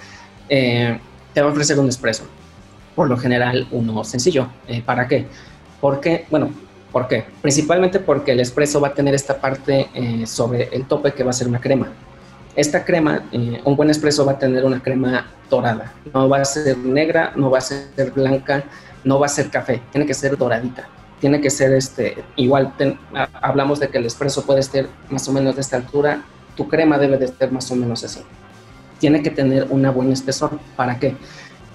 te 0.48 1.42
va 1.42 1.48
a 1.48 1.52
ofrecer 1.52 1.78
un 1.80 1.90
espresso. 1.90 2.24
Por 2.96 3.10
lo 3.10 3.18
general, 3.18 3.68
uno 3.72 4.06
sencillo. 4.06 4.48
¿Para 4.86 5.06
qué? 5.08 5.26
Porque, 5.82 6.26
bueno, 6.30 6.50
¿Por 6.96 7.10
qué? 7.10 7.26
Principalmente 7.42 8.00
porque 8.00 8.32
el 8.32 8.40
espresso 8.40 8.80
va 8.80 8.88
a 8.88 8.94
tener 8.94 9.14
esta 9.14 9.42
parte 9.42 9.90
eh, 9.94 10.26
sobre 10.26 10.70
el 10.72 10.86
tope 10.86 11.12
que 11.12 11.26
va 11.26 11.32
a 11.32 11.34
ser 11.34 11.46
una 11.46 11.60
crema. 11.60 11.90
Esta 12.56 12.86
crema, 12.86 13.26
eh, 13.32 13.62
un 13.66 13.76
buen 13.76 13.90
espresso 13.90 14.26
va 14.26 14.34
a 14.34 14.40
tener 14.40 14.64
una 14.64 14.82
crema 14.82 15.28
dorada. 15.50 15.94
No 16.14 16.30
va 16.30 16.40
a 16.40 16.46
ser 16.46 16.78
negra, 16.78 17.34
no 17.36 17.50
va 17.50 17.58
a 17.58 17.62
ser 17.62 18.12
blanca, 18.16 18.64
no 19.04 19.20
va 19.20 19.26
a 19.26 19.30
ser 19.30 19.50
café. 19.50 19.82
Tiene 19.92 20.08
que 20.08 20.14
ser 20.14 20.38
doradita. 20.38 20.88
Tiene 21.20 21.42
que 21.42 21.50
ser 21.50 21.74
este, 21.74 22.24
igual, 22.36 22.74
hablamos 23.42 23.80
de 23.80 23.90
que 23.90 23.98
el 23.98 24.06
espresso 24.06 24.46
puede 24.46 24.60
estar 24.60 24.86
más 25.10 25.28
o 25.28 25.34
menos 25.34 25.56
de 25.56 25.62
esta 25.62 25.76
altura. 25.78 26.22
Tu 26.56 26.68
crema 26.68 26.98
debe 26.98 27.18
de 27.18 27.26
estar 27.26 27.52
más 27.52 27.70
o 27.72 27.76
menos 27.76 28.04
así. 28.04 28.22
Tiene 29.00 29.22
que 29.22 29.32
tener 29.32 29.68
una 29.70 29.92
buena 29.92 30.14
espesor. 30.14 30.60
¿Para 30.76 30.98
qué? 31.00 31.16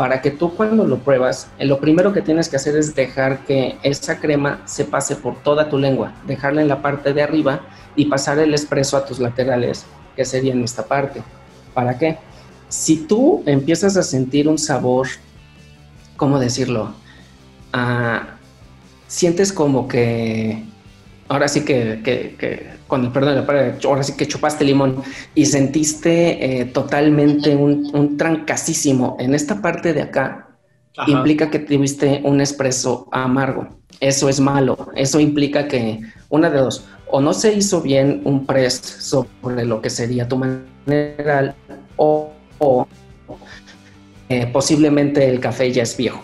para 0.00 0.22
que 0.22 0.30
tú 0.30 0.54
cuando 0.54 0.86
lo 0.86 1.00
pruebas, 1.00 1.50
eh, 1.58 1.66
lo 1.66 1.78
primero 1.78 2.10
que 2.10 2.22
tienes 2.22 2.48
que 2.48 2.56
hacer 2.56 2.74
es 2.74 2.94
dejar 2.94 3.40
que 3.40 3.76
esa 3.82 4.18
crema 4.18 4.62
se 4.64 4.86
pase 4.86 5.14
por 5.14 5.42
toda 5.42 5.68
tu 5.68 5.76
lengua, 5.76 6.14
dejarla 6.26 6.62
en 6.62 6.68
la 6.68 6.80
parte 6.80 7.12
de 7.12 7.22
arriba 7.22 7.60
y 7.96 8.06
pasar 8.06 8.38
el 8.38 8.54
espresso 8.54 8.96
a 8.96 9.04
tus 9.04 9.18
laterales, 9.18 9.84
que 10.16 10.24
sería 10.24 10.52
en 10.52 10.64
esta 10.64 10.86
parte. 10.86 11.22
¿Para 11.74 11.98
qué? 11.98 12.18
Si 12.68 12.98
tú 13.06 13.42
empiezas 13.46 13.96
a 13.96 14.02
sentir 14.02 14.48
un 14.48 14.58
sabor, 14.58 15.08
¿cómo 16.16 16.38
decirlo? 16.38 16.92
Ah, 17.72 18.36
sientes 19.06 19.52
como 19.52 19.88
que 19.88 20.64
ahora 21.28 21.48
sí 21.48 21.64
que, 21.64 22.00
que, 22.04 22.70
con 22.86 23.04
el 23.04 23.12
perdón, 23.12 23.46
ahora 23.84 24.02
sí 24.02 24.16
que 24.16 24.26
chupaste 24.26 24.64
limón 24.64 25.02
y 25.34 25.46
sentiste 25.46 26.60
eh, 26.60 26.64
totalmente 26.66 27.54
un, 27.54 27.90
un, 27.94 28.16
trancasísimo 28.16 29.16
en 29.20 29.34
esta 29.34 29.62
parte 29.62 29.92
de 29.92 30.02
acá, 30.02 30.48
implica 31.06 31.50
que 31.50 31.60
tuviste 31.60 32.20
un 32.24 32.40
espresso 32.40 33.08
amargo. 33.12 33.68
Eso 34.00 34.28
es 34.28 34.40
malo. 34.40 34.90
Eso 34.94 35.20
implica 35.20 35.68
que 35.68 36.00
una 36.28 36.50
de 36.50 36.58
dos, 36.58 36.86
o 37.10 37.20
no 37.20 37.32
se 37.32 37.52
hizo 37.52 37.80
bien 37.82 38.22
un 38.24 38.46
press 38.46 38.80
sobre 38.98 39.64
lo 39.64 39.80
que 39.80 39.90
sería 39.90 40.28
tu 40.28 40.40
mineral, 40.86 41.54
o, 41.96 42.32
eh, 44.28 44.46
posiblemente 44.52 45.28
el 45.28 45.40
café 45.40 45.70
ya 45.72 45.82
es 45.82 45.96
viejo. 45.96 46.22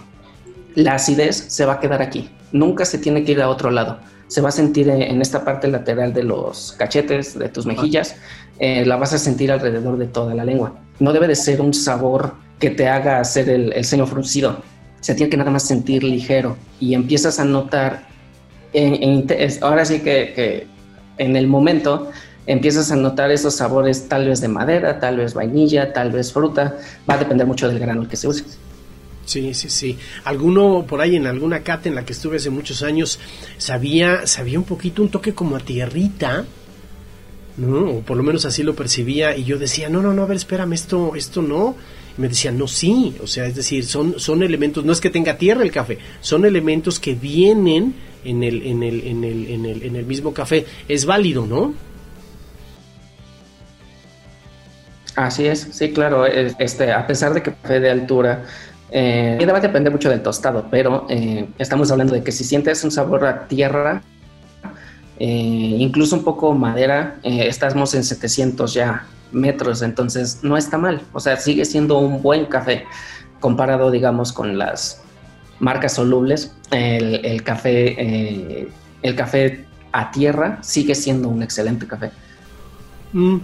La 0.74 0.94
acidez 0.94 1.36
se 1.48 1.64
va 1.64 1.74
a 1.74 1.80
quedar 1.80 2.02
aquí. 2.02 2.30
Nunca 2.52 2.84
se 2.84 2.98
tiene 2.98 3.24
que 3.24 3.32
ir 3.32 3.42
a 3.42 3.48
otro 3.48 3.70
lado 3.70 3.98
se 4.28 4.40
va 4.40 4.48
a 4.48 4.52
sentir 4.52 4.88
en 4.88 5.22
esta 5.22 5.44
parte 5.44 5.68
lateral 5.68 6.12
de 6.12 6.24
los 6.24 6.72
cachetes, 6.72 7.38
de 7.38 7.48
tus 7.48 7.66
mejillas, 7.66 8.16
eh, 8.58 8.84
la 8.84 8.96
vas 8.96 9.12
a 9.12 9.18
sentir 9.18 9.52
alrededor 9.52 9.98
de 9.98 10.06
toda 10.06 10.34
la 10.34 10.44
lengua. 10.44 10.74
No 10.98 11.12
debe 11.12 11.28
de 11.28 11.36
ser 11.36 11.60
un 11.60 11.72
sabor 11.72 12.34
que 12.58 12.70
te 12.70 12.88
haga 12.88 13.20
hacer 13.20 13.48
el, 13.48 13.72
el 13.72 13.84
ceño 13.84 14.06
fruncido. 14.06 14.62
Se 15.00 15.14
tiene 15.14 15.30
que 15.30 15.36
nada 15.36 15.50
más 15.50 15.62
sentir 15.62 16.02
ligero 16.02 16.56
y 16.80 16.94
empiezas 16.94 17.38
a 17.38 17.44
notar, 17.44 18.08
ahora 19.60 19.84
sí 19.84 20.00
que, 20.00 20.32
que 20.34 20.66
en 21.18 21.36
el 21.36 21.46
momento 21.46 22.10
empiezas 22.46 22.90
a 22.92 22.96
notar 22.96 23.30
esos 23.30 23.54
sabores 23.54 24.08
tal 24.08 24.28
vez 24.28 24.40
de 24.40 24.48
madera, 24.48 25.00
tal 25.00 25.16
vez 25.16 25.34
vainilla, 25.34 25.92
tal 25.92 26.12
vez 26.12 26.32
fruta, 26.32 26.76
va 27.08 27.14
a 27.14 27.18
depender 27.18 27.46
mucho 27.46 27.68
del 27.68 27.78
grano 27.78 28.08
que 28.08 28.16
se 28.16 28.28
use. 28.28 28.44
Sí, 29.24 29.54
sí, 29.54 29.68
sí. 29.68 29.98
Alguno 30.22 30.84
por 30.88 31.00
ahí 31.00 31.16
en 31.16 31.26
alguna 31.26 31.60
cata 31.60 31.88
en 31.88 31.96
la 31.96 32.04
que 32.04 32.12
estuve 32.12 32.36
hace 32.36 32.50
muchos 32.50 32.82
años 32.84 33.18
sabía, 33.58 34.26
sabía 34.26 34.58
un 34.58 34.64
poquito 34.64 35.02
un 35.02 35.08
toque 35.08 35.34
como 35.34 35.56
a 35.56 35.60
tierrita, 35.60 36.44
¿no? 37.56 37.90
O 37.90 38.00
por 38.00 38.16
lo 38.16 38.22
menos 38.22 38.44
así 38.44 38.62
lo 38.62 38.76
percibía 38.76 39.36
y 39.36 39.42
yo 39.42 39.58
decía, 39.58 39.88
no, 39.88 40.00
no, 40.00 40.14
no, 40.14 40.22
a 40.22 40.26
ver, 40.26 40.36
espérame, 40.36 40.74
esto, 40.74 41.16
esto 41.16 41.42
no. 41.42 41.74
Y 42.16 42.20
me 42.20 42.28
decían, 42.28 42.56
no, 42.56 42.68
sí, 42.68 43.16
o 43.20 43.26
sea, 43.26 43.46
es 43.46 43.56
decir, 43.56 43.84
son, 43.84 44.20
son 44.20 44.44
elementos, 44.44 44.84
no 44.84 44.92
es 44.92 45.00
que 45.00 45.10
tenga 45.10 45.36
tierra 45.36 45.64
el 45.64 45.72
café, 45.72 45.98
son 46.20 46.44
elementos 46.44 47.00
que 47.00 47.14
vienen 47.16 47.94
en 48.28 48.42
el, 48.42 48.66
en 48.66 48.82
el, 48.82 49.06
en 49.06 49.24
el, 49.24 49.46
en 49.48 49.66
el, 49.66 49.82
en 49.82 49.96
el 49.96 50.04
mismo 50.06 50.32
café. 50.32 50.66
Es 50.88 51.06
válido, 51.06 51.46
¿no? 51.46 51.74
Así 55.16 55.46
es, 55.46 55.68
sí, 55.72 55.92
claro, 55.92 56.26
este, 56.26 56.92
a 56.92 57.06
pesar 57.06 57.32
de 57.32 57.42
que 57.42 57.54
café 57.54 57.80
de 57.80 57.90
altura 57.90 58.44
eh, 58.90 59.46
va 59.50 59.56
a 59.56 59.60
depender 59.60 59.90
mucho 59.90 60.10
del 60.10 60.22
tostado, 60.22 60.66
pero 60.70 61.06
eh, 61.08 61.48
estamos 61.58 61.90
hablando 61.90 62.12
de 62.12 62.22
que 62.22 62.32
si 62.32 62.44
sientes 62.44 62.84
un 62.84 62.90
sabor 62.90 63.24
a 63.24 63.48
tierra, 63.48 64.02
eh, 65.18 65.26
incluso 65.78 66.16
un 66.16 66.22
poco 66.22 66.52
madera, 66.52 67.16
eh, 67.22 67.46
estamos 67.48 67.94
en 67.94 68.04
700 68.04 68.74
ya 68.74 69.06
metros, 69.32 69.80
entonces 69.80 70.40
no 70.42 70.58
está 70.58 70.76
mal, 70.76 71.00
o 71.14 71.20
sea, 71.20 71.38
sigue 71.38 71.64
siendo 71.64 71.98
un 71.98 72.20
buen 72.20 72.44
café 72.44 72.84
comparado, 73.40 73.90
digamos, 73.90 74.34
con 74.34 74.58
las 74.58 75.02
marcas 75.60 75.94
solubles. 75.94 76.54
El, 76.70 77.42
café, 77.42 78.68
el 79.02 79.14
café 79.14 79.64
a 79.92 80.10
tierra 80.10 80.58
sigue 80.62 80.94
siendo 80.94 81.28
un 81.28 81.42
excelente 81.42 81.86
café. 81.86 82.10
Mm. 83.12 83.38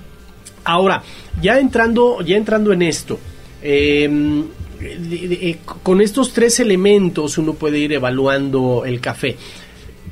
Ahora, 0.64 1.02
ya 1.40 1.59
entrando, 1.59 2.21
ya 2.21 2.37
entrando 2.37 2.73
en 2.73 2.83
esto, 2.83 3.19
eh, 3.62 4.45
eh, 4.81 5.59
con 5.83 6.00
estos 6.00 6.33
tres 6.33 6.61
elementos 6.61 7.38
uno 7.38 7.54
puede 7.54 7.78
ir 7.78 7.92
evaluando 7.92 8.85
el 8.85 9.00
café. 9.00 9.37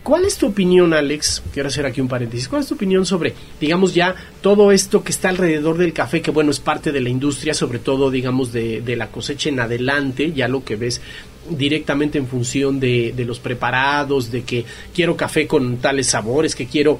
¿Cuál 0.03 0.25
es 0.25 0.39
tu 0.39 0.47
opinión, 0.47 0.95
Alex? 0.95 1.43
Quiero 1.53 1.69
hacer 1.69 1.85
aquí 1.85 2.01
un 2.01 2.09
paréntesis. 2.09 2.49
¿Cuál 2.49 2.63
es 2.63 2.69
tu 2.69 2.75
opinión 2.75 3.05
sobre, 3.05 3.35
digamos, 3.61 3.95
ya 3.95 4.15
todo 4.41 4.73
esto 4.73 5.05
que 5.05 5.13
está 5.13 5.29
alrededor 5.29 5.77
del 5.77 5.93
café, 5.93 6.23
que 6.23 6.31
bueno, 6.31 6.51
es 6.51 6.59
parte 6.59 6.91
de 6.91 7.03
la 7.03 7.11
industria, 7.11 7.53
sobre 7.53 7.81
todo, 7.81 8.11
digamos, 8.11 8.51
de, 8.51 8.83
la 8.97 9.09
cosecha 9.09 9.51
en 9.51 9.61
adelante, 9.61 10.33
ya 10.33 10.49
lo 10.49 10.65
que 10.65 10.77
ves 10.77 11.03
directamente 11.51 12.19
en 12.19 12.27
función 12.27 12.81
de, 12.81 13.15
los 13.27 13.39
preparados, 13.39 14.31
de 14.31 14.43
que 14.43 14.65
quiero 14.95 15.17
café 15.17 15.47
con 15.47 15.79
tales 15.79 16.09
sabores, 16.09 16.55
que 16.55 16.67
quiero 16.67 16.99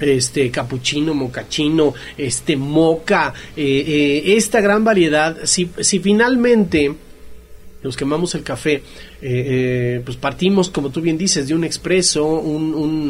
este 0.00 0.50
capuchino, 0.50 1.14
mocachino, 1.14 1.94
este 2.18 2.56
moca, 2.56 3.32
eh, 3.56 3.84
eh, 3.86 4.36
esta 4.36 4.60
gran 4.60 4.84
variedad, 4.84 5.36
si, 5.44 5.70
si 5.78 6.00
finalmente 6.00 6.94
los 7.84 7.96
quemamos 7.96 8.34
el 8.34 8.42
café, 8.42 8.82
eh, 9.20 10.00
pues 10.04 10.16
partimos, 10.16 10.70
como 10.70 10.88
tú 10.88 11.02
bien 11.02 11.18
dices, 11.18 11.46
de 11.46 11.54
un 11.54 11.64
expreso, 11.64 12.42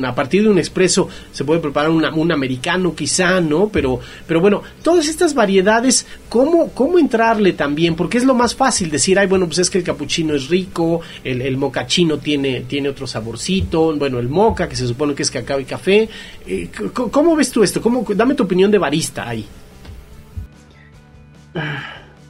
a 0.05 0.15
partir 0.15 0.43
de 0.43 0.49
un 0.49 0.59
expreso 0.59 1.09
se 1.33 1.45
puede 1.45 1.61
preparar 1.61 1.91
un 1.91 2.33
americano 2.33 2.95
quizá, 2.95 3.41
¿no? 3.41 3.69
Pero, 3.69 4.01
pero 4.27 4.41
bueno, 4.41 4.63
todas 4.83 5.07
estas 5.07 5.33
variedades, 5.33 6.07
¿cómo, 6.29 6.71
¿cómo 6.73 6.99
entrarle 6.99 7.53
también? 7.53 7.95
Porque 7.95 8.19
es 8.19 8.25
lo 8.25 8.35
más 8.35 8.55
fácil 8.55 8.91
decir, 8.91 9.17
ay, 9.17 9.29
bueno, 9.29 9.47
pues 9.47 9.61
es 9.61 9.71
que 9.71 9.79
el 9.79 9.85
capuchino 9.85 10.35
es 10.35 10.49
rico, 10.49 11.01
el, 11.23 11.41
el 11.41 11.57
mocachino 11.57 12.19
tiene, 12.19 12.63
tiene 12.63 12.89
otro 12.89 13.07
saborcito, 13.07 13.97
bueno, 13.97 14.19
el 14.19 14.29
moca, 14.29 14.69
que 14.69 14.75
se 14.75 14.89
supone 14.89 15.15
que 15.15 15.23
es 15.23 15.31
cacao 15.31 15.61
y 15.61 15.65
café. 15.65 16.09
Eh, 16.47 16.69
¿cómo, 16.93 17.37
ves 17.37 17.53
tú 17.53 17.63
esto? 17.63 17.81
¿Cómo, 17.81 18.05
dame 18.15 18.35
tu 18.35 18.43
opinión 18.43 18.73
de 18.73 18.79
barista 18.79 19.29
ahí. 19.29 19.47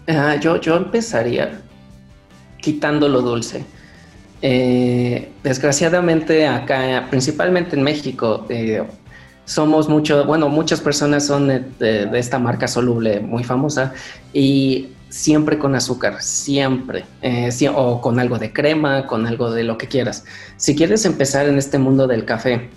Ah, 0.07 0.37
yo, 0.37 0.61
yo 0.61 0.77
empezaría 0.77 1.64
quitando 2.65 3.09
lo 3.09 3.21
dulce. 3.21 3.63
Eh, 4.41 5.31
desgraciadamente 5.43 6.47
acá, 6.47 7.07
principalmente 7.11 7.77
en 7.77 7.83
México, 7.83 8.47
eh, 8.49 8.83
somos 9.45 9.89
mucho, 9.91 10.25
bueno, 10.25 10.49
muchas 10.49 10.81
personas 10.81 11.27
son 11.27 11.49
de, 11.49 12.09
esta 12.15 12.39
marca 12.39 12.67
soluble 12.67 13.21
muy 13.21 13.45
famosa 13.45 13.93
y 14.33 14.89
siempre 15.11 15.59
con 15.59 15.75
azúcar, 15.75 16.23
siempre, 16.23 17.05
eh, 17.21 17.51
o 17.75 18.01
con 18.01 18.19
algo 18.19 18.39
de 18.39 18.53
crema, 18.53 19.07
con 19.07 19.27
algo 19.27 19.51
de 19.51 19.63
lo 19.65 19.77
que 19.77 19.87
quieras. 19.87 20.25
Si 20.57 20.75
quieres 20.75 21.05
empezar 21.05 21.47
en 21.47 21.59
este 21.59 21.79
mundo 21.79 22.07
del 22.07 22.25
café, 22.25 22.71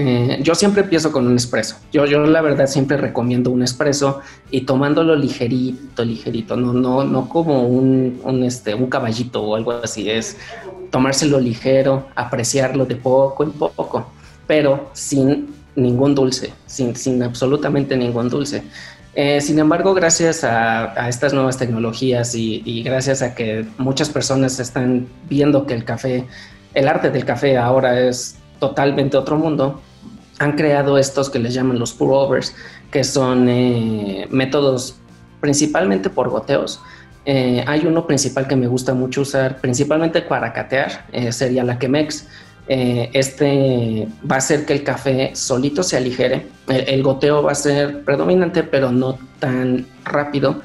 eh, 0.00 0.38
yo 0.44 0.54
siempre 0.54 0.82
empiezo 0.82 1.10
con 1.10 1.26
un 1.26 1.34
espresso. 1.34 1.76
Yo, 1.92 2.06
yo 2.06 2.20
la 2.20 2.40
verdad 2.40 2.68
siempre 2.68 2.96
recomiendo 2.96 3.50
un 3.50 3.64
espresso 3.64 4.20
y 4.48 4.60
tomándolo 4.60 5.16
ligerito, 5.16 6.04
ligerito, 6.04 6.56
no, 6.56 6.72
no, 6.72 7.02
no 7.02 7.28
como 7.28 7.66
un, 7.66 8.20
un, 8.22 8.44
este, 8.44 8.74
un 8.74 8.86
caballito 8.86 9.42
o 9.42 9.56
algo 9.56 9.72
así, 9.72 10.08
es 10.08 10.36
tomárselo 10.92 11.40
ligero, 11.40 12.06
apreciarlo 12.14 12.86
de 12.86 12.94
poco 12.94 13.42
en 13.42 13.50
poco, 13.50 14.08
pero 14.46 14.88
sin 14.92 15.48
ningún 15.74 16.14
dulce, 16.14 16.52
sin, 16.66 16.94
sin 16.94 17.20
absolutamente 17.24 17.96
ningún 17.96 18.28
dulce. 18.28 18.62
Eh, 19.16 19.40
sin 19.40 19.58
embargo, 19.58 19.94
gracias 19.94 20.44
a, 20.44 21.08
estas 21.08 21.32
nuevas 21.32 21.58
tecnologías 21.58 22.36
y, 22.36 22.62
y, 22.64 22.84
gracias 22.84 23.20
a 23.20 23.34
que 23.34 23.66
muchas 23.78 24.10
personas 24.10 24.60
están 24.60 25.08
viendo 25.28 25.66
que 25.66 25.74
el 25.74 25.84
café, 25.84 26.24
el 26.74 26.86
arte 26.86 27.10
del 27.10 27.24
café 27.24 27.58
ahora 27.58 28.00
es 28.00 28.36
totalmente 28.60 29.16
otro 29.16 29.36
mundo, 29.36 29.80
han 30.38 30.52
creado 30.52 30.98
estos 30.98 31.30
que 31.30 31.38
les 31.38 31.54
llaman 31.54 31.78
los 31.78 31.92
pour-overs, 31.92 32.54
que 32.90 33.04
son 33.04 33.48
eh, 33.48 34.26
métodos 34.30 34.96
principalmente 35.40 36.10
por 36.10 36.28
goteos. 36.28 36.80
Eh, 37.24 37.62
hay 37.66 37.86
uno 37.86 38.06
principal 38.06 38.46
que 38.46 38.56
me 38.56 38.66
gusta 38.66 38.94
mucho 38.94 39.22
usar, 39.22 39.60
principalmente 39.60 40.22
para 40.22 40.52
catear, 40.52 41.06
eh, 41.12 41.32
sería 41.32 41.64
la 41.64 41.78
Chemex. 41.78 42.26
este 42.68 44.06
va 44.30 44.36
a 44.36 44.38
hacer 44.38 44.66
que 44.66 44.74
el 44.74 44.82
café 44.84 45.30
solito 45.34 45.82
se 45.82 45.96
aligere. 45.96 46.46
El, 46.68 47.02
goteo 47.02 47.42
va 47.42 47.52
a 47.52 47.54
ser 47.54 48.04
predominante, 48.04 48.62
pero 48.62 48.92
no 48.92 49.18
tan 49.38 49.86
rápido. 50.04 50.60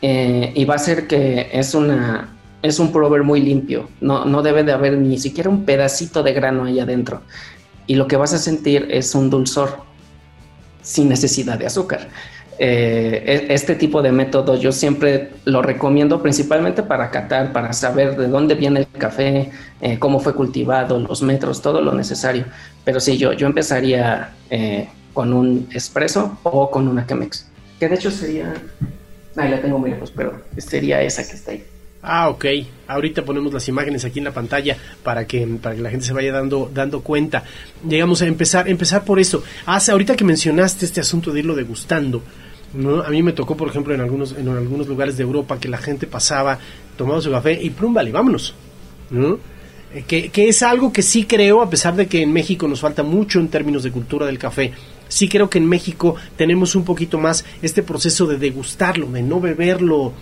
y 0.00 0.64
va 0.64 0.74
a 0.74 0.76
hacer 0.76 1.06
que 1.06 1.48
es 1.52 1.74
una, 1.74 2.28
es 2.62 2.78
un 2.78 2.92
prover 2.92 3.22
muy 3.22 3.40
limpio, 3.40 3.88
no, 4.00 4.24
no 4.24 4.42
debe 4.42 4.62
de 4.62 4.72
haber 4.72 4.98
ni 4.98 5.18
siquiera 5.18 5.48
un 5.48 5.64
pedacito 5.64 6.22
de 6.22 6.32
grano 6.32 6.64
ahí 6.64 6.80
adentro. 6.80 7.22
Y 7.88 7.96
lo 7.96 8.06
que 8.06 8.16
vas 8.16 8.32
a 8.34 8.38
sentir 8.38 8.86
es 8.90 9.16
un 9.16 9.30
dulzor 9.30 9.80
sin 10.82 11.08
necesidad 11.08 11.58
de 11.58 11.66
azúcar. 11.66 12.08
Eh, 12.60 13.46
e, 13.48 13.54
este 13.54 13.76
tipo 13.76 14.02
de 14.02 14.12
método 14.12 14.56
yo 14.56 14.72
siempre 14.72 15.30
lo 15.44 15.62
recomiendo 15.62 16.20
principalmente 16.20 16.82
para 16.82 17.10
catar, 17.10 17.52
para 17.52 17.72
saber 17.72 18.16
de 18.16 18.28
dónde 18.28 18.56
viene 18.56 18.80
el 18.80 18.98
café, 18.98 19.50
eh, 19.80 19.98
cómo 19.98 20.20
fue 20.20 20.34
cultivado, 20.34 20.98
los 20.98 21.22
metros, 21.22 21.62
todo 21.62 21.80
lo 21.80 21.94
necesario. 21.94 22.44
Pero 22.84 23.00
sí, 23.00 23.16
yo, 23.16 23.32
yo 23.32 23.46
empezaría 23.46 24.32
eh, 24.50 24.88
con 25.14 25.32
un 25.32 25.68
espresso 25.72 26.38
o 26.42 26.70
con 26.70 26.88
una 26.88 27.06
Chemex, 27.06 27.46
que 27.80 27.88
de 27.88 27.94
hecho 27.94 28.10
sería, 28.10 28.52
ahí 29.36 29.50
la 29.50 29.62
tengo 29.62 29.78
muy 29.78 29.90
lejos, 29.90 30.12
pero 30.14 30.42
sería 30.58 31.00
esa 31.00 31.26
que 31.26 31.32
está 31.32 31.52
ahí. 31.52 31.64
Ah, 32.02 32.28
ok. 32.28 32.44
Ahorita 32.86 33.24
ponemos 33.24 33.52
las 33.52 33.68
imágenes 33.68 34.04
aquí 34.04 34.18
en 34.18 34.24
la 34.24 34.32
pantalla 34.32 34.76
para 35.02 35.26
que, 35.26 35.46
para 35.60 35.74
que 35.74 35.82
la 35.82 35.90
gente 35.90 36.06
se 36.06 36.12
vaya 36.12 36.32
dando, 36.32 36.70
dando 36.72 37.00
cuenta. 37.02 37.44
Llegamos 37.86 38.22
a 38.22 38.26
empezar, 38.26 38.68
empezar 38.68 39.04
por 39.04 39.18
eso. 39.18 39.42
Hace, 39.66 39.92
ahorita 39.92 40.16
que 40.16 40.24
mencionaste 40.24 40.86
este 40.86 41.00
asunto 41.00 41.32
de 41.32 41.40
irlo 41.40 41.54
degustando, 41.54 42.22
¿no? 42.74 43.02
A 43.02 43.08
mí 43.08 43.22
me 43.22 43.32
tocó, 43.32 43.56
por 43.56 43.68
ejemplo, 43.68 43.94
en 43.94 44.00
algunos, 44.00 44.32
en 44.32 44.48
algunos 44.48 44.86
lugares 44.86 45.16
de 45.16 45.24
Europa 45.24 45.58
que 45.58 45.68
la 45.68 45.78
gente 45.78 46.06
pasaba, 46.06 46.58
tomaba 46.96 47.20
su 47.20 47.30
café 47.30 47.58
y 47.60 47.70
plum, 47.70 47.92
vale, 47.94 48.12
vámonos. 48.12 48.54
¿no? 49.10 49.38
Eh, 49.94 50.04
que, 50.06 50.28
que 50.28 50.48
es 50.48 50.62
algo 50.62 50.92
que 50.92 51.02
sí 51.02 51.24
creo, 51.24 51.62
a 51.62 51.70
pesar 51.70 51.96
de 51.96 52.06
que 52.06 52.22
en 52.22 52.32
México 52.32 52.68
nos 52.68 52.80
falta 52.80 53.02
mucho 53.02 53.40
en 53.40 53.48
términos 53.48 53.82
de 53.82 53.90
cultura 53.90 54.26
del 54.26 54.38
café, 54.38 54.72
sí 55.08 55.28
creo 55.28 55.48
que 55.48 55.58
en 55.58 55.66
México 55.66 56.14
tenemos 56.36 56.74
un 56.74 56.84
poquito 56.84 57.18
más 57.18 57.44
este 57.62 57.82
proceso 57.82 58.26
de 58.26 58.36
degustarlo, 58.36 59.10
de 59.10 59.22
no 59.22 59.40
beberlo 59.40 60.12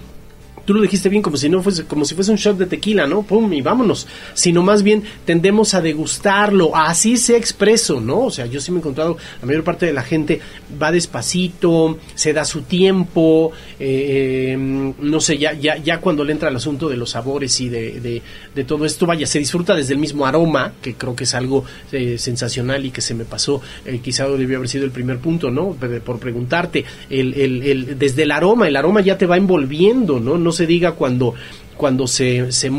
tú 0.66 0.74
lo 0.74 0.82
dijiste 0.82 1.08
bien, 1.08 1.22
como 1.22 1.36
si 1.36 1.48
no 1.48 1.62
fuese, 1.62 1.84
como 1.84 2.04
si 2.04 2.14
fuese 2.14 2.32
un 2.32 2.36
shot 2.36 2.58
de 2.58 2.66
tequila, 2.66 3.06
¿no? 3.06 3.22
Pum, 3.22 3.50
y 3.52 3.62
vámonos. 3.62 4.06
Sino 4.34 4.62
más 4.62 4.82
bien 4.82 5.04
tendemos 5.24 5.72
a 5.74 5.80
degustarlo, 5.80 6.76
así 6.76 7.16
sea 7.16 7.38
expreso, 7.38 8.00
¿no? 8.00 8.24
O 8.24 8.30
sea, 8.30 8.46
yo 8.46 8.60
sí 8.60 8.72
me 8.72 8.78
he 8.78 8.80
encontrado, 8.80 9.16
la 9.40 9.46
mayor 9.46 9.64
parte 9.64 9.86
de 9.86 9.92
la 9.92 10.02
gente 10.02 10.40
va 10.82 10.90
despacito, 10.90 11.98
se 12.14 12.32
da 12.32 12.44
su 12.44 12.62
tiempo, 12.62 13.52
eh, 13.78 14.50
em, 14.52 14.92
no 15.00 15.20
sé, 15.20 15.38
ya, 15.38 15.52
ya, 15.54 15.76
ya 15.76 16.00
cuando 16.00 16.24
le 16.24 16.32
entra 16.32 16.48
el 16.48 16.56
asunto 16.56 16.88
de 16.88 16.96
los 16.96 17.10
sabores 17.10 17.60
y 17.60 17.68
de, 17.68 18.22
de, 18.54 18.64
todo 18.64 18.84
esto, 18.84 19.06
vaya, 19.06 19.26
se 19.26 19.38
disfruta 19.38 19.74
desde 19.74 19.94
el 19.94 20.00
mismo 20.00 20.26
aroma, 20.26 20.72
que 20.82 20.94
creo 20.94 21.14
que 21.14 21.24
es 21.24 21.34
algo 21.34 21.64
eh, 21.92 22.18
sensacional 22.18 22.84
y 22.84 22.90
que 22.90 23.00
se 23.00 23.14
me 23.14 23.24
pasó, 23.24 23.62
eh, 23.84 24.00
quizá 24.02 24.28
debió 24.28 24.56
haber 24.56 24.68
sido 24.68 24.84
el 24.84 24.90
primer 24.90 25.18
punto, 25.18 25.50
¿no? 25.50 25.76
Por 26.04 26.18
preguntarte, 26.18 26.84
el, 27.08 27.34
el, 27.34 27.62
el, 27.62 27.98
desde 27.98 28.24
el 28.24 28.32
aroma, 28.32 28.66
el 28.66 28.74
aroma 28.74 29.00
ya 29.00 29.16
te 29.16 29.26
va 29.26 29.36
envolviendo. 29.36 30.18
No 30.18 30.55
se 30.56 30.66
diga 30.66 30.92
cuando, 30.92 31.34
cuando 31.76 32.06
se, 32.06 32.50
se, 32.52 32.70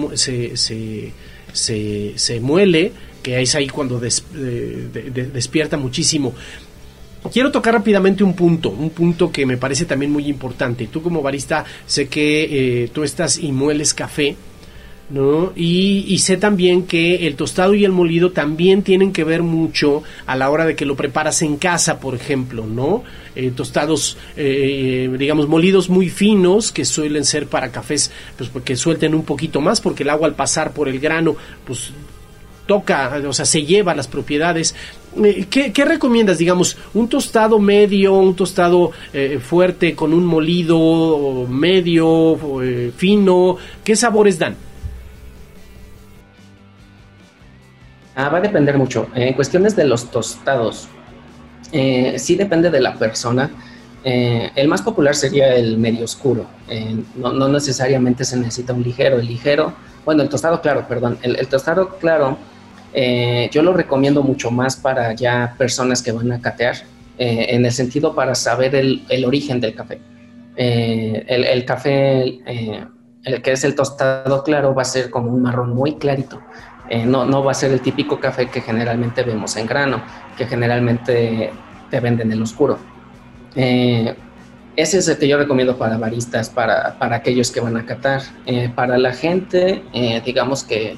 se, 1.53 2.13
se, 2.15 2.39
muele, 2.41 2.91
que 3.23 3.41
es 3.41 3.55
ahí 3.55 3.67
cuando 3.67 3.99
despierta 3.99 5.77
muchísimo. 5.77 6.33
Quiero 7.31 7.51
tocar 7.51 7.73
rápidamente 7.73 8.23
un 8.23 8.33
punto, 8.33 8.69
un 8.69 8.89
punto 8.91 9.31
que 9.31 9.45
me 9.45 9.57
parece 9.57 9.85
también 9.85 10.11
muy 10.11 10.27
importante. 10.27 10.87
Tú 10.87 11.01
como 11.01 11.21
barista 11.21 11.65
sé 11.85 12.07
que 12.07 12.83
eh, 12.83 12.89
tú 12.93 13.03
estás 13.03 13.37
y 13.37 13.51
mueles 13.51 13.93
café, 13.93 14.35
¿no? 15.09 15.53
Y, 15.55 16.17
sé 16.19 16.35
también 16.35 16.83
que 16.83 17.27
el 17.27 17.35
tostado 17.35 17.73
y 17.73 17.85
el 17.85 17.91
molido 17.91 18.31
también 18.31 18.83
tienen 18.83 19.13
que 19.13 19.23
ver 19.23 19.43
mucho 19.43 20.03
a 20.25 20.35
la 20.35 20.49
hora 20.49 20.65
de 20.65 20.75
que 20.75 20.85
lo 20.85 20.95
preparas 20.95 21.41
en 21.41 21.57
casa, 21.57 21.99
por 21.99 22.15
ejemplo, 22.15 22.65
¿no? 22.65 23.03
Eh, 23.35 23.51
tostados, 23.55 24.17
eh, 24.35 25.09
digamos, 25.17 25.47
molidos 25.47 25.89
muy 25.89 26.09
finos, 26.09 26.71
que 26.71 26.83
suelen 26.83 27.23
ser 27.23 27.47
para 27.47 27.71
cafés, 27.71 28.11
pues 28.37 28.49
porque 28.49 28.75
suelten 28.75 29.13
un 29.13 29.23
poquito 29.23 29.61
más, 29.61 29.79
porque 29.79 30.03
el 30.03 30.09
agua 30.09 30.27
al 30.27 30.35
pasar 30.35 30.73
por 30.73 30.89
el 30.89 30.99
grano, 30.99 31.37
pues 31.65 31.91
toca, 32.65 33.21
o 33.25 33.31
sea, 33.31 33.45
se 33.45 33.63
lleva 33.63 33.95
las 33.95 34.09
propiedades. 34.09 34.75
Eh, 35.23 35.45
¿Qué, 35.49 35.71
qué 35.71 35.85
recomiendas, 35.85 36.37
digamos, 36.37 36.75
un 36.93 37.07
tostado 37.07 37.59
medio, 37.59 38.15
un 38.15 38.35
tostado 38.35 38.91
fuerte 39.39 39.95
con 39.95 40.11
un 40.11 40.25
molido 40.25 41.47
medio, 41.47 42.37
fino? 42.97 43.55
¿Qué 43.85 43.95
sabores 43.95 44.37
dan? 44.37 44.66
Ah, 48.19 48.29
va 48.29 48.39
a 48.39 48.41
depender 48.41 48.75
mucho. 48.79 49.07
En 49.13 49.35
cuestiones 49.35 49.75
de 49.75 49.85
los 49.85 50.09
tostados, 50.09 50.87
eh, 51.71 52.15
sí 52.17 52.35
depende 52.35 52.71
de 52.71 52.81
la 52.81 52.95
persona. 52.95 53.51
Eh, 54.03 54.49
el 54.55 54.67
más 54.67 54.81
popular 54.81 55.13
sería 55.13 55.53
el 55.53 55.77
medio 55.77 56.05
oscuro. 56.05 56.47
Eh, 56.67 56.97
no, 57.15 57.47
necesariamente 57.47 58.25
se 58.25 58.35
necesita 58.35 58.73
un 58.73 58.81
ligero. 58.81 59.19
El 59.19 59.27
ligero, 59.27 59.71
bueno, 60.03 60.23
el 60.23 60.29
tostado 60.29 60.61
claro, 60.61 60.87
perdón. 60.87 61.19
El, 61.21 61.47
tostado 61.47 61.99
claro, 61.99 62.39
yo 63.51 63.61
lo 63.61 63.73
recomiendo 63.73 64.23
mucho 64.23 64.49
más 64.49 64.77
para 64.77 65.13
ya 65.13 65.53
personas 65.55 66.01
que 66.01 66.11
van 66.11 66.31
a 66.31 66.41
catear, 66.41 66.75
en 67.19 67.67
el 67.67 67.71
sentido 67.71 68.15
para 68.15 68.33
saber 68.33 68.73
el, 68.73 69.25
origen 69.27 69.61
del 69.61 69.75
café. 69.75 69.99
El, 70.55 71.65
café, 71.65 72.41
el 73.23 73.41
que 73.43 73.51
es 73.51 73.63
el 73.63 73.75
tostado 73.75 74.43
claro, 74.43 74.73
va 74.73 74.81
a 74.81 74.85
ser 74.85 75.11
como 75.11 75.31
un 75.31 75.43
marrón 75.43 75.75
muy 75.75 75.97
clarito. 75.97 76.41
Eh, 76.89 77.05
no, 77.05 77.25
no 77.25 77.43
va 77.43 77.51
a 77.51 77.55
ser 77.55 77.71
el 77.71 77.81
típico 77.81 78.19
café 78.19 78.47
que 78.47 78.61
generalmente 78.61 79.23
vemos 79.23 79.55
en 79.57 79.65
grano, 79.65 80.01
que 80.37 80.45
generalmente 80.45 81.51
te 81.89 81.99
venden 81.99 82.31
en 82.31 82.41
oscuro. 82.41 82.77
Eh, 83.55 84.15
ese 84.75 84.99
es 84.99 85.07
el 85.07 85.17
que 85.17 85.27
yo 85.27 85.37
recomiendo 85.37 85.77
para 85.77 85.97
baristas, 85.97 86.49
para, 86.49 86.95
aquellos 86.99 87.51
que 87.51 87.59
van 87.59 87.77
a 87.77 87.85
catar. 87.85 88.21
Eh, 88.45 88.71
para 88.73 88.97
la 88.97 89.11
gente, 89.11 89.83
digamos 90.23 90.63
que 90.63 90.95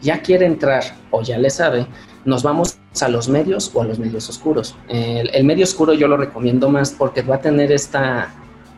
ya 0.00 0.22
quiere 0.22 0.46
entrar 0.46 0.82
o 1.10 1.22
ya 1.22 1.38
le 1.38 1.50
sabe, 1.50 1.86
nos 2.24 2.42
vamos 2.42 2.78
a 3.00 3.08
los 3.08 3.28
medios 3.28 3.70
o 3.74 3.82
a 3.82 3.84
los 3.84 3.98
medios 3.98 4.28
oscuros. 4.30 4.76
el, 4.88 5.44
medio 5.44 5.64
oscuro 5.64 5.92
yo 5.92 6.08
lo 6.08 6.16
recomiendo 6.16 6.70
más 6.70 6.90
porque 6.90 7.20
va 7.20 7.36
a 7.36 7.40
tener 7.40 7.70
esta, 7.70 8.32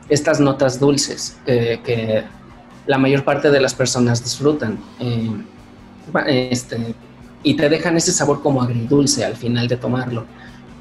estas 0.09 0.40
notas 0.40 0.80
dulces 0.80 1.38
que 1.46 2.24
la 2.87 2.98
mayor 2.98 3.24
parte 3.24 3.52
de 3.52 3.61
las 3.61 3.72
personas 3.72 4.24
disfrutan 4.24 4.78
este, 6.27 6.95
y 7.45 7.55
te 7.55 7.69
dejan 7.69 7.97
ese 7.97 8.11
sabor 8.11 8.43
como 8.43 8.62
agridulce 8.62 9.25
al 9.25 9.37
final 9.37 9.69
de 9.69 9.77
tomarlo. 9.77 10.25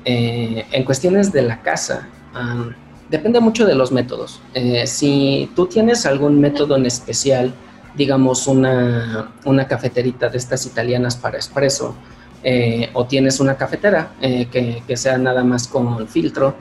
Eh, 0.06 0.66
en 0.72 0.84
cuestiones 0.84 1.32
de 1.32 1.44
la 1.44 1.62
casa, 1.62 2.08
depende 3.10 3.40
mucho 3.40 3.66
de 3.66 3.76
los 3.76 3.92
métodos. 3.92 4.42
Eh, 4.54 4.88
si 4.88 5.52
tú 5.56 5.68
tienes 5.68 6.06
algún 6.06 6.40
método 6.40 6.76
en 6.76 6.86
especial, 6.86 7.54
digamos 7.96 8.48
una, 8.48 9.34
una 9.46 9.68
cafeterita 9.68 10.30
de 10.30 10.38
estas 10.38 10.66
italianas 10.66 11.16
para 11.16 11.38
espresso, 11.38 11.96
eh, 12.44 12.90
o 12.94 13.06
tienes 13.06 13.40
una 13.40 13.56
cafetera 13.56 14.12
que, 14.20 14.84
que, 14.86 14.98
sea 14.98 15.18
nada 15.18 15.46
más 15.46 15.68
con 15.68 16.08
filtro, 16.10 16.56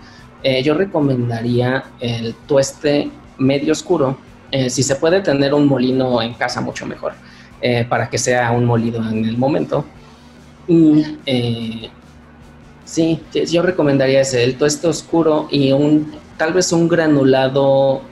yo 0.64 0.74
recomendaría 0.74 1.84
el 2.00 2.34
tueste 2.46 3.10
medio 3.38 3.72
oscuro. 3.72 4.18
si 4.68 4.82
se 4.82 4.96
puede 4.96 5.20
tener 5.20 5.54
un 5.54 5.66
molino 5.66 6.20
en 6.22 6.34
casa, 6.34 6.60
mucho 6.60 6.86
mejor. 6.86 7.14
Eh, 7.64 7.86
para 7.88 8.10
que 8.10 8.18
sea 8.18 8.50
un 8.50 8.64
molido 8.64 9.00
en 9.08 9.24
el 9.24 9.38
momento. 9.38 9.84
Y 10.66 11.16
eh, 11.24 11.90
sí, 12.84 13.22
yo 13.32 13.62
recomendaría 13.62 14.20
ese, 14.20 14.42
el 14.42 14.56
tueste 14.56 14.88
oscuro 14.88 15.46
y 15.48 15.70
un 15.70 16.12
tal 16.36 16.52
vez 16.52 16.72
un 16.72 16.88
granulado 16.88 18.02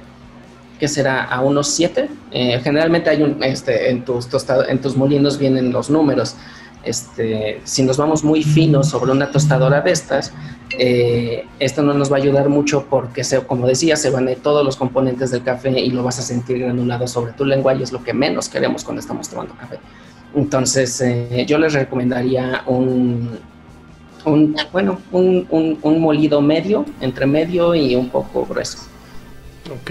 que 0.79 0.87
será 0.87 1.25
a 1.25 1.41
unos 1.41 1.67
7. 1.67 2.09
Eh, 2.31 2.61
generalmente 2.63 3.11
hay 3.11 3.23
un, 3.23 3.43
este, 3.43 3.91
en 3.91 4.05
tus 4.05 4.29
en 4.69 4.81
tus 4.81 4.97
molinos 4.97 5.37
vienen 5.37 5.73
los 5.73 5.91
números. 5.91 6.37
Este, 6.83 7.61
si 7.65 7.83
nos 7.83 7.97
vamos 7.97 8.25
muy 8.25 8.43
finos 8.43 8.89
sobre 8.89 9.13
una 9.13 9.31
tostadora 9.31 9.83
de 9.83 9.91
estas, 9.91 10.33
eh, 10.79 11.47
esto 11.59 11.83
no 11.83 11.93
nos 11.93 12.11
va 12.11 12.17
a 12.17 12.21
ayudar 12.21 12.49
mucho 12.49 12.87
porque, 12.89 13.23
como 13.47 13.67
decía, 13.67 13.97
se 13.97 14.11
van 14.11 14.29
a 14.29 14.35
todos 14.37 14.65
los 14.65 14.77
componentes 14.77 15.31
del 15.31 15.43
café 15.43 15.79
y 15.79 15.91
lo 15.91 16.03
vas 16.03 16.19
a 16.19 16.23
sentir 16.23 16.61
granulado 16.61 17.07
sobre 17.07 17.33
tu 17.33 17.45
lengua 17.45 17.75
y 17.75 17.83
es 17.83 17.93
lo 17.93 18.03
que 18.03 18.15
menos 18.15 18.49
queremos 18.49 18.85
cuando 18.85 19.01
estamos 19.01 19.29
tomando 19.29 19.55
café. 19.55 19.79
Entonces, 20.35 21.01
eh, 21.01 21.45
yo 21.47 21.59
les 21.59 21.73
recomendaría 21.73 22.63
un, 22.67 23.39
bueno, 24.73 25.01
un, 25.13 25.47
un, 25.83 26.01
molido 26.01 26.41
medio, 26.41 26.85
entre 27.01 27.27
medio 27.27 27.75
y 27.75 27.97
un 27.97 28.09
poco 28.09 28.47
grueso. 28.47 28.79
Ok, 29.71 29.91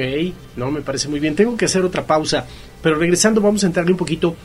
no, 0.56 0.71
me 0.71 0.82
parece 0.82 1.08
muy 1.08 1.19
bien. 1.19 1.36
Tengo 1.36 1.56
que 1.56 1.65
hacer 1.65 1.84
otra 1.84 2.06
pausa, 2.06 2.45
pero 2.82 2.95
regresando 2.95 3.41
vamos 3.41 3.63
a 3.63 3.67
entrarle 3.67 3.91
un 3.91 3.97
poquito 3.97 4.36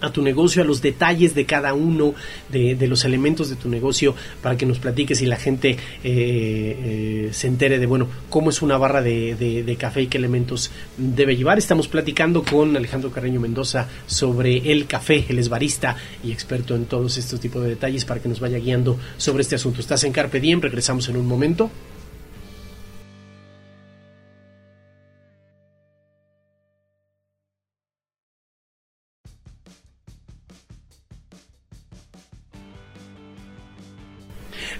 a 0.00 0.12
tu 0.12 0.22
negocio, 0.22 0.62
a 0.62 0.64
los 0.64 0.82
detalles 0.82 1.34
de 1.34 1.46
cada 1.46 1.74
uno 1.74 2.14
de, 2.50 2.86
los 2.86 3.04
elementos 3.04 3.48
de 3.48 3.56
tu 3.56 3.68
negocio, 3.68 4.14
para 4.42 4.56
que 4.56 4.66
nos 4.66 4.78
platiques 4.78 5.22
y 5.22 5.26
la 5.26 5.36
gente 5.36 5.70
eh, 5.70 5.76
eh, 6.04 7.28
se 7.32 7.46
entere 7.46 7.78
de, 7.78 7.86
bueno, 7.86 8.08
cómo 8.28 8.50
es 8.50 8.62
una 8.62 8.76
barra 8.76 9.02
de, 9.02 9.76
café 9.78 10.02
y 10.02 10.06
qué 10.06 10.18
elementos 10.18 10.70
debe 10.96 11.36
llevar. 11.36 11.58
Estamos 11.58 11.88
platicando 11.88 12.42
con 12.42 12.76
Alejandro 12.76 13.10
Carreño 13.10 13.40
Mendoza 13.40 13.88
sobre 14.06 14.72
el 14.72 14.86
café, 14.86 15.26
el 15.28 15.38
es 15.38 15.48
barista 15.48 15.96
y 16.24 16.32
experto 16.32 16.74
en 16.74 16.86
todos 16.86 17.18
estos 17.18 17.40
tipos 17.40 17.62
de 17.62 17.70
detalles 17.70 18.04
para 18.04 18.20
que 18.20 18.28
nos 18.28 18.40
vaya 18.40 18.58
guiando 18.58 18.98
sobre 19.16 19.42
este 19.42 19.56
asunto. 19.56 19.80
Estás 19.80 20.04
en 20.04 20.12
Carpe 20.12 20.40
Diem, 20.40 20.60
regresamos 20.60 21.08
en 21.08 21.16
un 21.16 21.26
momento. 21.26 21.70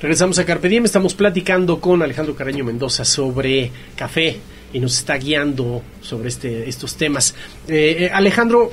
Regresamos 0.06 0.38
a 0.38 0.44
Carpe 0.44 0.68
Diem, 0.68 0.84
estamos 0.84 1.14
platicando 1.14 1.80
con 1.80 2.00
Alejandro 2.00 2.36
Carreño 2.36 2.62
Mendoza 2.62 3.04
sobre 3.04 3.72
café 3.96 4.36
y 4.72 4.78
nos 4.78 4.98
está 4.98 5.16
guiando 5.16 5.82
sobre 6.00 6.28
este, 6.28 6.68
estos 6.68 6.94
temas. 6.94 7.34
Eh, 7.66 7.96
eh, 7.98 8.10
Alejandro, 8.14 8.70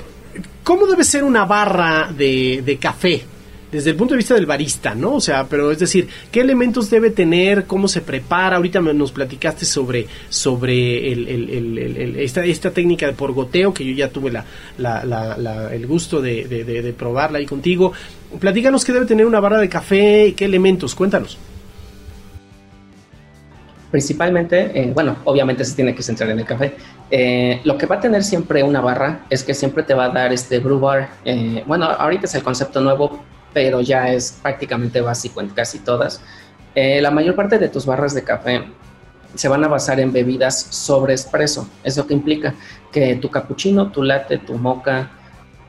¿cómo 0.62 0.86
debe 0.86 1.02
ser 1.02 1.24
una 1.24 1.44
barra 1.44 2.08
de, 2.16 2.62
de 2.64 2.76
café? 2.76 3.24
Desde 3.74 3.90
el 3.90 3.96
punto 3.96 4.14
de 4.14 4.18
vista 4.18 4.34
del 4.34 4.46
barista, 4.46 4.94
¿no? 4.94 5.14
O 5.16 5.20
sea, 5.20 5.48
pero 5.48 5.72
es 5.72 5.80
decir, 5.80 6.06
¿qué 6.30 6.42
elementos 6.42 6.90
debe 6.90 7.10
tener? 7.10 7.64
¿Cómo 7.64 7.88
se 7.88 8.02
prepara? 8.02 8.54
Ahorita 8.54 8.80
nos 8.80 9.10
platicaste 9.10 9.64
sobre, 9.64 10.06
sobre 10.28 12.22
esta, 12.22 12.44
esta 12.44 12.70
técnica 12.70 13.06
de 13.06 13.14
por 13.14 13.32
goteo, 13.32 13.74
que 13.74 13.84
yo 13.84 13.92
ya 13.92 14.10
tuve 14.10 14.30
el 14.30 15.86
gusto 15.88 16.22
de, 16.22 16.94
probarla 16.96 17.38
ahí 17.38 17.46
contigo. 17.46 17.92
Platícanos 18.38 18.84
qué 18.84 18.92
debe 18.92 19.06
tener 19.06 19.26
una 19.26 19.40
barra 19.40 19.58
de 19.58 19.68
café, 19.68 20.34
qué 20.36 20.44
elementos, 20.44 20.94
cuéntanos. 20.94 21.36
Principalmente, 23.90 24.70
eh, 24.72 24.92
bueno, 24.94 25.16
obviamente 25.24 25.64
se 25.64 25.74
tiene 25.74 25.96
que 25.96 26.02
centrar 26.04 26.30
en 26.30 26.38
el 26.38 26.44
café. 26.44 26.74
Eh, 27.10 27.60
lo 27.64 27.76
que 27.76 27.86
va 27.86 27.96
a 27.96 28.00
tener 28.00 28.22
siempre 28.22 28.62
una 28.62 28.80
barra 28.80 29.26
es 29.30 29.42
que 29.42 29.52
siempre 29.52 29.82
te 29.82 29.94
va 29.94 30.04
a 30.04 30.08
dar 30.10 30.32
este 30.32 30.60
brew 30.60 30.78
bar. 30.78 31.08
Eh, 31.24 31.64
bueno, 31.66 31.86
ahorita 31.86 32.26
es 32.26 32.34
el 32.36 32.44
concepto 32.44 32.80
nuevo, 32.80 33.24
pero 33.54 33.80
ya 33.80 34.12
es 34.12 34.38
prácticamente 34.42 35.00
básico 35.00 35.40
en 35.40 35.48
casi 35.48 35.78
todas. 35.78 36.20
Eh, 36.74 37.00
la 37.00 37.10
mayor 37.10 37.36
parte 37.36 37.58
de 37.58 37.68
tus 37.68 37.86
barras 37.86 38.14
de 38.14 38.24
café 38.24 38.64
se 39.34 39.48
van 39.48 39.64
a 39.64 39.68
basar 39.68 40.00
en 40.00 40.12
bebidas 40.12 40.60
sobre 40.60 41.14
espresso. 41.14 41.68
Eso 41.84 42.06
que 42.06 42.14
implica 42.14 42.54
que 42.92 43.14
tu 43.16 43.30
cappuccino, 43.30 43.90
tu 43.90 44.02
latte, 44.02 44.38
tu 44.38 44.54
mocha, 44.58 45.10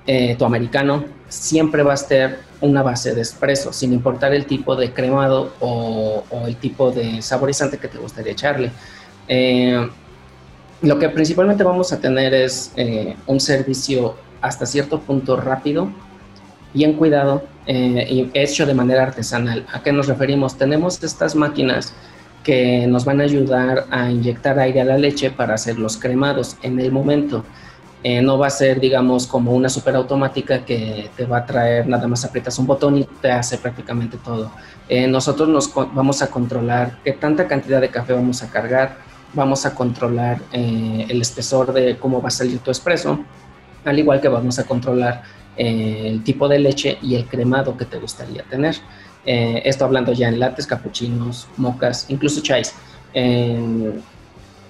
eh, 0.05 0.35
tu 0.35 0.45
americano, 0.45 1.05
siempre 1.29 1.83
va 1.83 1.93
a 1.93 1.97
ser 1.97 2.39
una 2.61 2.81
base 2.81 3.13
de 3.13 3.21
espresso, 3.21 3.71
sin 3.71 3.93
importar 3.93 4.33
el 4.33 4.45
tipo 4.45 4.75
de 4.75 4.91
cremado 4.93 5.53
o, 5.59 6.23
el 6.47 6.55
tipo 6.57 6.91
de 6.91 7.21
saborizante 7.21 7.77
que 7.77 7.87
te 7.87 7.97
gustaría 7.97 8.33
echarle. 8.33 8.71
Eh, 9.27 9.87
lo 10.81 10.99
que 10.99 11.09
principalmente 11.09 11.63
vamos 11.63 11.91
a 11.93 11.99
tener 11.99 12.33
es 12.33 12.71
un 13.25 13.39
servicio 13.39 14.15
hasta 14.41 14.65
cierto 14.65 14.99
punto 14.99 15.37
rápido, 15.37 15.89
bien 16.75 16.93
cuidado 16.93 17.41
eh, 17.65 18.05
y 18.09 18.29
hecho 18.33 18.65
de 18.65 18.73
manera 18.73 19.03
artesanal. 19.03 19.65
¿A 19.73 19.81
qué 19.81 19.91
nos 19.91 20.07
referimos? 20.07 20.57
Tenemos 20.57 21.01
estas 21.01 21.33
máquinas 21.35 21.93
que 22.43 22.85
nos 22.85 23.05
van 23.05 23.21
a 23.21 23.23
ayudar 23.23 23.85
a 23.89 24.11
inyectar 24.11 24.59
aire 24.59 24.81
a 24.81 24.85
la 24.85 24.97
leche 24.97 25.31
para 25.31 25.55
hacer 25.55 25.79
los 25.79 25.97
cremados 25.97 26.57
en 26.61 26.79
el 26.79 26.91
momento. 26.91 27.43
Eh, 28.03 28.21
no 28.21 28.37
va 28.37 28.47
a 28.47 28.49
ser, 28.51 28.79
digamos, 28.79 29.25
como 29.25 29.53
una 29.53 29.67
superautomática 29.67 30.63
que 30.63 31.09
te 31.17 31.25
va 31.25 31.37
a 31.37 31.45
traer, 31.45 31.87
nada 31.87 32.07
más 32.07 32.23
aprietas 32.23 32.59
un 32.59 32.67
botón 32.67 32.97
y 32.99 33.05
te 33.05 33.31
hace 33.31 33.57
prácticamente 33.57 34.17
todo. 34.23 34.51
Eh, 34.87 35.07
nosotros 35.07 35.49
nos 35.49 35.73
vamos 35.73 36.21
a 36.21 36.27
controlar 36.27 36.99
qué 37.03 37.13
tanta 37.13 37.47
cantidad 37.47 37.81
de 37.81 37.89
café 37.89 38.13
vamos 38.13 38.43
a 38.43 38.51
cargar, 38.51 38.97
vamos 39.33 39.65
a 39.65 39.73
controlar 39.73 40.39
el 40.51 41.19
espesor 41.19 41.73
de 41.73 41.97
cómo 41.97 42.21
va 42.21 42.27
a 42.27 42.31
salir 42.31 42.59
tu 42.59 42.69
espresso, 42.69 43.19
al 43.83 43.97
igual 43.97 44.21
que 44.21 44.27
vamos 44.27 44.59
a 44.59 44.65
controlar 44.65 45.23
eh, 45.57 46.03
el 46.05 46.23
tipo 46.23 46.47
de 46.47 46.59
leche 46.59 46.97
y 47.01 47.15
el 47.15 47.25
cremado 47.25 47.77
que 47.77 47.85
te 47.85 47.97
gustaría 47.97 48.43
tener. 48.43 48.75
Eh, 49.25 49.61
esto 49.65 49.85
hablando 49.85 50.13
ya 50.13 50.27
en 50.27 50.39
lates, 50.39 50.67
capuchinos, 50.67 51.47
mocas, 51.57 52.05
incluso 52.09 52.41
chais. 52.41 52.73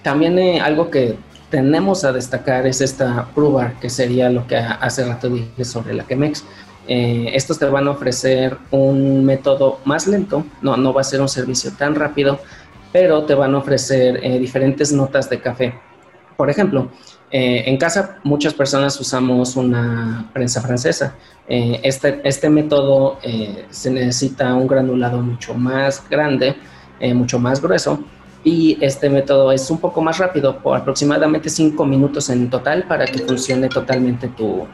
también 0.03 0.37
eh, 0.37 0.61
algo 0.61 0.89
que 0.91 1.17
tenemos 1.49 2.03
a 2.03 2.11
destacar 2.11 2.67
es 2.67 2.81
esta 2.81 3.27
prueba 3.33 3.73
que 3.81 3.89
sería 3.89 4.29
lo 4.29 4.45
que 4.45 4.55
hace 4.55 5.05
rato 5.05 5.29
dije 5.29 5.65
sobre 5.65 5.93
la 5.93 6.05
Chemex. 6.05 6.43
estos 6.87 7.57
te 7.57 7.65
van 7.65 7.87
a 7.87 7.91
ofrecer 7.91 8.57
un 8.71 9.25
método 9.25 9.79
más 9.85 10.07
lento, 10.07 10.45
no, 10.61 10.77
no 10.77 10.93
va 10.93 11.01
a 11.01 11.03
ser 11.03 11.21
un 11.21 11.29
servicio 11.29 11.71
tan 11.71 11.95
rápido, 11.95 12.39
pero 12.91 13.23
te 13.25 13.33
van 13.33 13.55
a 13.55 13.57
ofrecer 13.57 14.21
diferentes 14.39 14.91
notas 14.91 15.29
de 15.29 15.41
café. 15.41 15.73
Por 16.37 16.49
ejemplo, 16.49 16.89
eh, 17.31 17.63
en 17.65 17.77
casa 17.77 18.19
muchas 18.23 18.53
personas 18.53 18.99
usamos 18.99 19.55
una 19.55 20.29
prensa 20.33 20.61
francesa. 20.61 21.15
Eh, 21.47 21.79
este, 21.83 22.21
este, 22.23 22.49
método 22.49 23.17
eh, 23.23 23.65
se 23.69 23.91
necesita 23.91 24.53
un 24.53 24.67
granulado 24.67 25.21
mucho 25.21 25.53
más 25.53 26.03
grande, 26.09 26.55
mucho 27.13 27.37
más 27.39 27.61
grueso, 27.61 27.99
y 28.43 28.77
este 28.79 29.09
método 29.09 29.51
es 29.51 29.69
un 29.69 29.79
poco 29.79 30.01
más 30.01 30.17
rápido, 30.17 30.59
por 30.59 30.77
aproximadamente 30.77 31.49
5 31.49 31.85
minutos 31.85 32.29
en 32.29 32.49
total 32.49 32.87
para 32.87 33.05
que 33.05 33.19
funcione 33.19 33.67
totalmente 33.67 34.29
tu, 34.29 34.65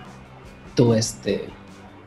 tu, 0.75 0.93
este, 0.93 1.49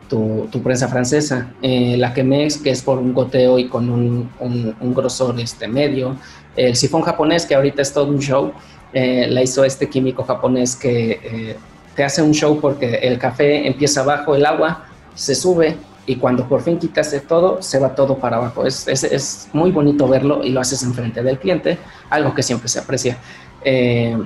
tu, 0.09 0.48
prensa 0.62 0.87
francesa. 0.87 1.52
la 1.61 2.14
Chemex, 2.14 2.59
que 2.59 2.70
es 2.70 2.80
por 2.80 2.98
un 2.98 3.12
goteo 3.12 3.59
y 3.59 3.68
con 3.68 3.90
un, 3.90 4.30
un, 4.38 4.94
grosor 4.94 5.38
este, 5.40 5.66
medio. 5.66 6.16
El 6.54 6.76
sifón 6.76 7.02
japonés, 7.02 7.44
que 7.44 7.57
ahorita 7.57 7.83
es 7.83 7.92
todo 7.92 8.07
un 8.07 8.20
show, 8.20 8.52
eh, 8.94 9.26
la 9.28 9.42
hizo 9.42 9.64
este 9.64 9.88
químico 9.88 10.22
japonés 10.22 10.76
que 10.76 11.20
eh, 11.22 11.57
te 11.96 12.04
hace 12.04 12.22
un 12.22 12.33
show 12.33 12.61
porque 12.61 12.94
el 12.94 13.18
café 13.18 13.66
empieza 13.66 14.04
bajo 14.04 14.37
el 14.37 14.46
agua, 14.46 14.85
se 15.16 15.35
sube 15.35 15.76
y 16.07 16.16
cuando 16.16 16.48
por 16.48 16.62
fin 16.62 16.78
quitaste 16.78 17.20
todo, 17.20 17.61
se 17.61 17.80
va 17.80 17.94
todo 17.94 18.18
para 18.18 18.37
abajo. 18.37 18.64
Es, 18.64 18.87
es, 18.87 19.02
es 19.02 19.48
muy 19.52 19.72
bonito 19.72 20.07
verlo 20.07 20.44
y 20.44 20.50
lo 20.50 20.61
haces 20.61 20.83
enfrente 20.85 21.22
del 21.22 21.38
cliente, 21.38 21.76
algo 22.09 22.33
que 22.35 22.42
siempre 22.42 22.68
se 22.68 22.78
aprecia. 22.78 23.18
Eh, 23.64 24.16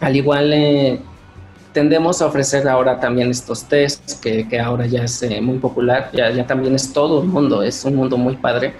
al 0.00 0.16
igual 0.16 1.00
tendemos 1.72 2.20
a 2.20 2.26
ofrecer 2.26 2.66
ahora 2.68 2.98
también 2.98 3.30
estos 3.30 3.64
tests 3.64 4.14
que, 4.14 4.48
que 4.48 4.58
ahora 4.58 4.86
ya 4.86 5.04
es 5.04 5.24
muy 5.40 5.58
popular, 5.58 6.10
ya, 6.12 6.30
ya 6.30 6.46
también 6.46 6.74
es 6.74 6.92
todo 6.92 7.22
el 7.22 7.28
mundo, 7.28 7.62
es 7.62 7.84
un 7.84 7.94
mundo 7.94 8.16
muy 8.16 8.36
padre. 8.36 8.74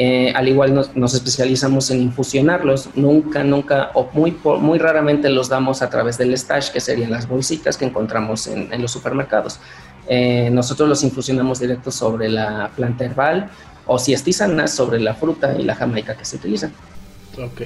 Eh, 0.00 0.32
al 0.32 0.46
igual 0.46 0.74
nos, 0.94 1.14
especializamos 1.14 1.90
en 1.90 2.00
infusionarlos. 2.02 2.90
Nunca, 2.94 3.42
nunca 3.42 3.90
o 3.94 4.08
muy, 4.12 4.36
muy 4.60 4.78
raramente 4.78 5.28
los 5.28 5.48
damos 5.48 5.82
a 5.82 5.90
través 5.90 6.16
del 6.16 6.36
stash, 6.38 6.70
que 6.70 6.80
serían 6.80 7.10
las 7.10 7.28
bolsitas 7.28 7.76
que 7.76 7.84
encontramos 7.84 8.46
en, 8.46 8.80
los 8.80 8.92
supermercados. 8.92 9.58
Eh, 10.06 10.50
nosotros 10.52 10.88
los 10.88 11.02
infusionamos 11.02 11.58
directo 11.58 11.90
sobre 11.90 12.28
la 12.28 12.70
planta 12.76 13.04
herbal 13.04 13.50
o 13.86 13.98
si 13.98 14.12
es 14.12 14.22
tisana 14.22 14.68
sobre 14.68 15.00
la 15.00 15.14
fruta 15.14 15.54
y 15.58 15.64
la 15.64 15.74
jamaica 15.74 16.16
que 16.16 16.24
se 16.24 16.36
utiliza. 16.36 16.70
Ok, 17.36 17.60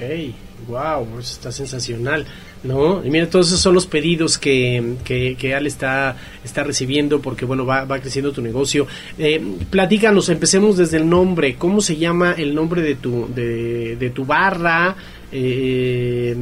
wow, 0.67 1.07
eso 1.19 1.33
está 1.33 1.51
sensacional, 1.51 2.25
¿no? 2.63 3.03
Y 3.03 3.09
mira, 3.09 3.27
todos 3.29 3.47
esos 3.47 3.59
son 3.59 3.73
los 3.73 3.87
pedidos 3.87 4.37
que, 4.37 4.97
que, 5.03 5.55
Al 5.55 5.65
está, 5.65 6.15
está 6.43 6.63
recibiendo 6.63 7.21
porque, 7.21 7.45
bueno, 7.45 7.65
va, 7.65 7.85
va 7.85 7.99
creciendo 7.99 8.31
tu 8.31 8.41
negocio. 8.41 8.85
Eh, 9.17 9.41
platícanos, 9.69 10.29
empecemos 10.29 10.77
desde 10.77 10.97
el 10.97 11.09
nombre. 11.09 11.55
¿Cómo 11.55 11.81
se 11.81 11.95
llama 11.95 12.35
el 12.37 12.53
nombre 12.53 12.81
de 12.81 12.95
tu, 12.95 13.27
de, 13.33 13.95
de 13.95 14.09
tu 14.11 14.25
barra? 14.25 14.95
Eh, 15.31 16.35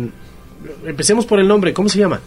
empecemos 0.86 1.25
por 1.25 1.39
el 1.39 1.47
nombre, 1.47 1.73
¿cómo 1.73 1.88
se 1.88 1.99
llama? 1.99 2.19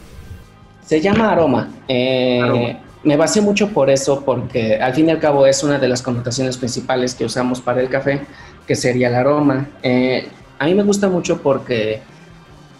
Se 0.84 1.00
llama 1.00 1.30
Aroma. 1.32 1.68
Eh, 1.88 2.76
me 3.02 3.16
basé 3.16 3.40
mucho 3.40 3.68
por 3.68 3.90
eso, 3.90 4.22
porque 4.24 4.76
al 4.76 4.94
fin 4.94 5.08
y 5.08 5.10
al 5.10 5.18
cabo 5.18 5.46
es 5.46 5.62
una 5.62 5.78
de 5.78 5.88
las 5.88 6.02
connotaciones 6.02 6.56
principales 6.56 7.14
que 7.14 7.24
usamos 7.24 7.60
para 7.60 7.80
el 7.80 7.88
café, 7.88 8.22
que 8.66 8.74
sería 8.74 9.08
el 9.08 9.14
aroma. 9.14 9.68
Eh, 9.82 10.26
a 10.64 10.66
mí 10.66 10.74
me 10.74 10.82
gusta 10.82 11.08
mucho 11.08 11.42
porque, 11.42 12.00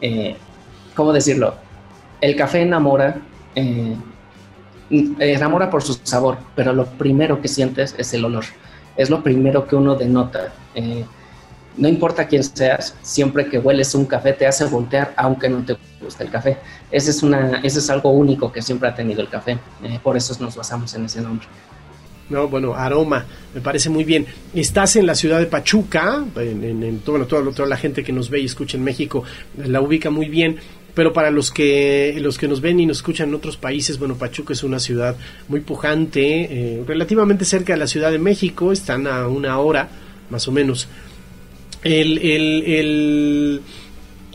eh, 0.01 0.37
¿cómo 0.95 1.13
decirlo? 1.13 1.55
El 2.19 2.35
café 2.35 2.63
enamora, 2.63 3.21
eh, 3.55 3.95
enamora 5.19 5.69
por 5.69 5.83
su 5.83 5.93
sabor, 6.03 6.39
pero 6.57 6.73
lo 6.73 6.87
primero 6.87 7.43
que 7.43 7.49
sientes 7.49 7.95
es 7.99 8.15
el 8.15 8.25
olor. 8.25 8.45
Es 8.97 9.11
lo 9.11 9.23
primero 9.23 9.67
que 9.67 9.77
uno 9.77 9.97
denota. 9.97 10.55
Eh, 10.75 11.05
no 11.77 11.89
importa 11.89 12.27
quién 12.27 12.43
seas, 12.43 12.97
siempre 13.03 13.51
que 13.51 13.59
hueles 13.59 13.95
un 13.95 14.07
café 14.07 14.33
te 14.33 14.47
hace 14.47 14.65
voltear, 14.65 15.13
aunque 15.17 15.51
no 15.51 15.63
te 15.63 15.77
guste 16.01 16.25
el 16.25 16.31
café. 16.31 16.57
Ese 16.91 17.11
es, 17.11 17.23
una, 17.23 17.61
ese 17.63 17.81
es 17.81 17.91
algo 17.91 18.13
único 18.13 18.51
que 18.51 18.63
siempre 18.63 18.89
ha 18.89 18.95
tenido 18.95 19.21
el 19.21 19.29
café. 19.29 19.59
por 20.03 20.17
eso 20.17 20.35
nos 20.43 20.57
basamos 20.57 20.95
en 20.95 21.05
ese 21.05 21.21
nombre. 21.21 21.47
No, 22.31 22.49
bueno, 22.49 22.75
aroma, 22.75 23.27
me 23.55 23.61
parece 23.61 23.91
muy 23.91 24.05
bien. 24.05 24.27
Estás 24.55 24.97
en 24.97 25.07
la 25.07 25.15
ciudad 25.15 25.39
de 25.39 25.47
Pachuca, 25.47 26.25
en, 26.37 27.01
todo, 27.01 27.25
toda, 27.27 27.67
la 27.67 27.77
gente 27.77 28.03
que 28.03 28.13
nos 28.13 28.31
ve 28.31 28.41
y 28.41 28.47
escucha 28.47 28.79
en 28.79 28.85
México 28.85 29.25
la 29.59 29.81
ubica 29.83 30.09
muy 30.09 30.29
bien, 30.29 30.57
pero 30.95 31.13
para 31.13 31.31
los 31.31 31.51
que 31.51 32.17
los 32.21 32.39
que 32.39 32.49
nos 32.49 32.61
ven 32.61 32.81
y 32.81 32.87
nos 32.87 32.99
escuchan 32.99 33.29
en 33.29 33.35
otros 33.35 33.57
países, 33.59 33.99
bueno, 33.99 34.17
Pachuca 34.17 34.55
es 34.55 34.63
una 34.63 34.79
ciudad 34.79 35.17
muy 35.49 35.61
pujante, 35.61 36.79
eh, 36.79 36.85
relativamente 36.87 37.45
cerca 37.45 37.75
de 37.75 37.79
la 37.79 37.87
Ciudad 37.87 38.11
de 38.11 38.19
México, 38.19 38.73
están 38.73 39.07
a 39.07 39.29
una 39.29 39.59
hora 39.59 39.89
más 40.31 40.49
o 40.49 40.53
menos. 40.53 40.89
el, 41.83 42.19
el 42.19 43.61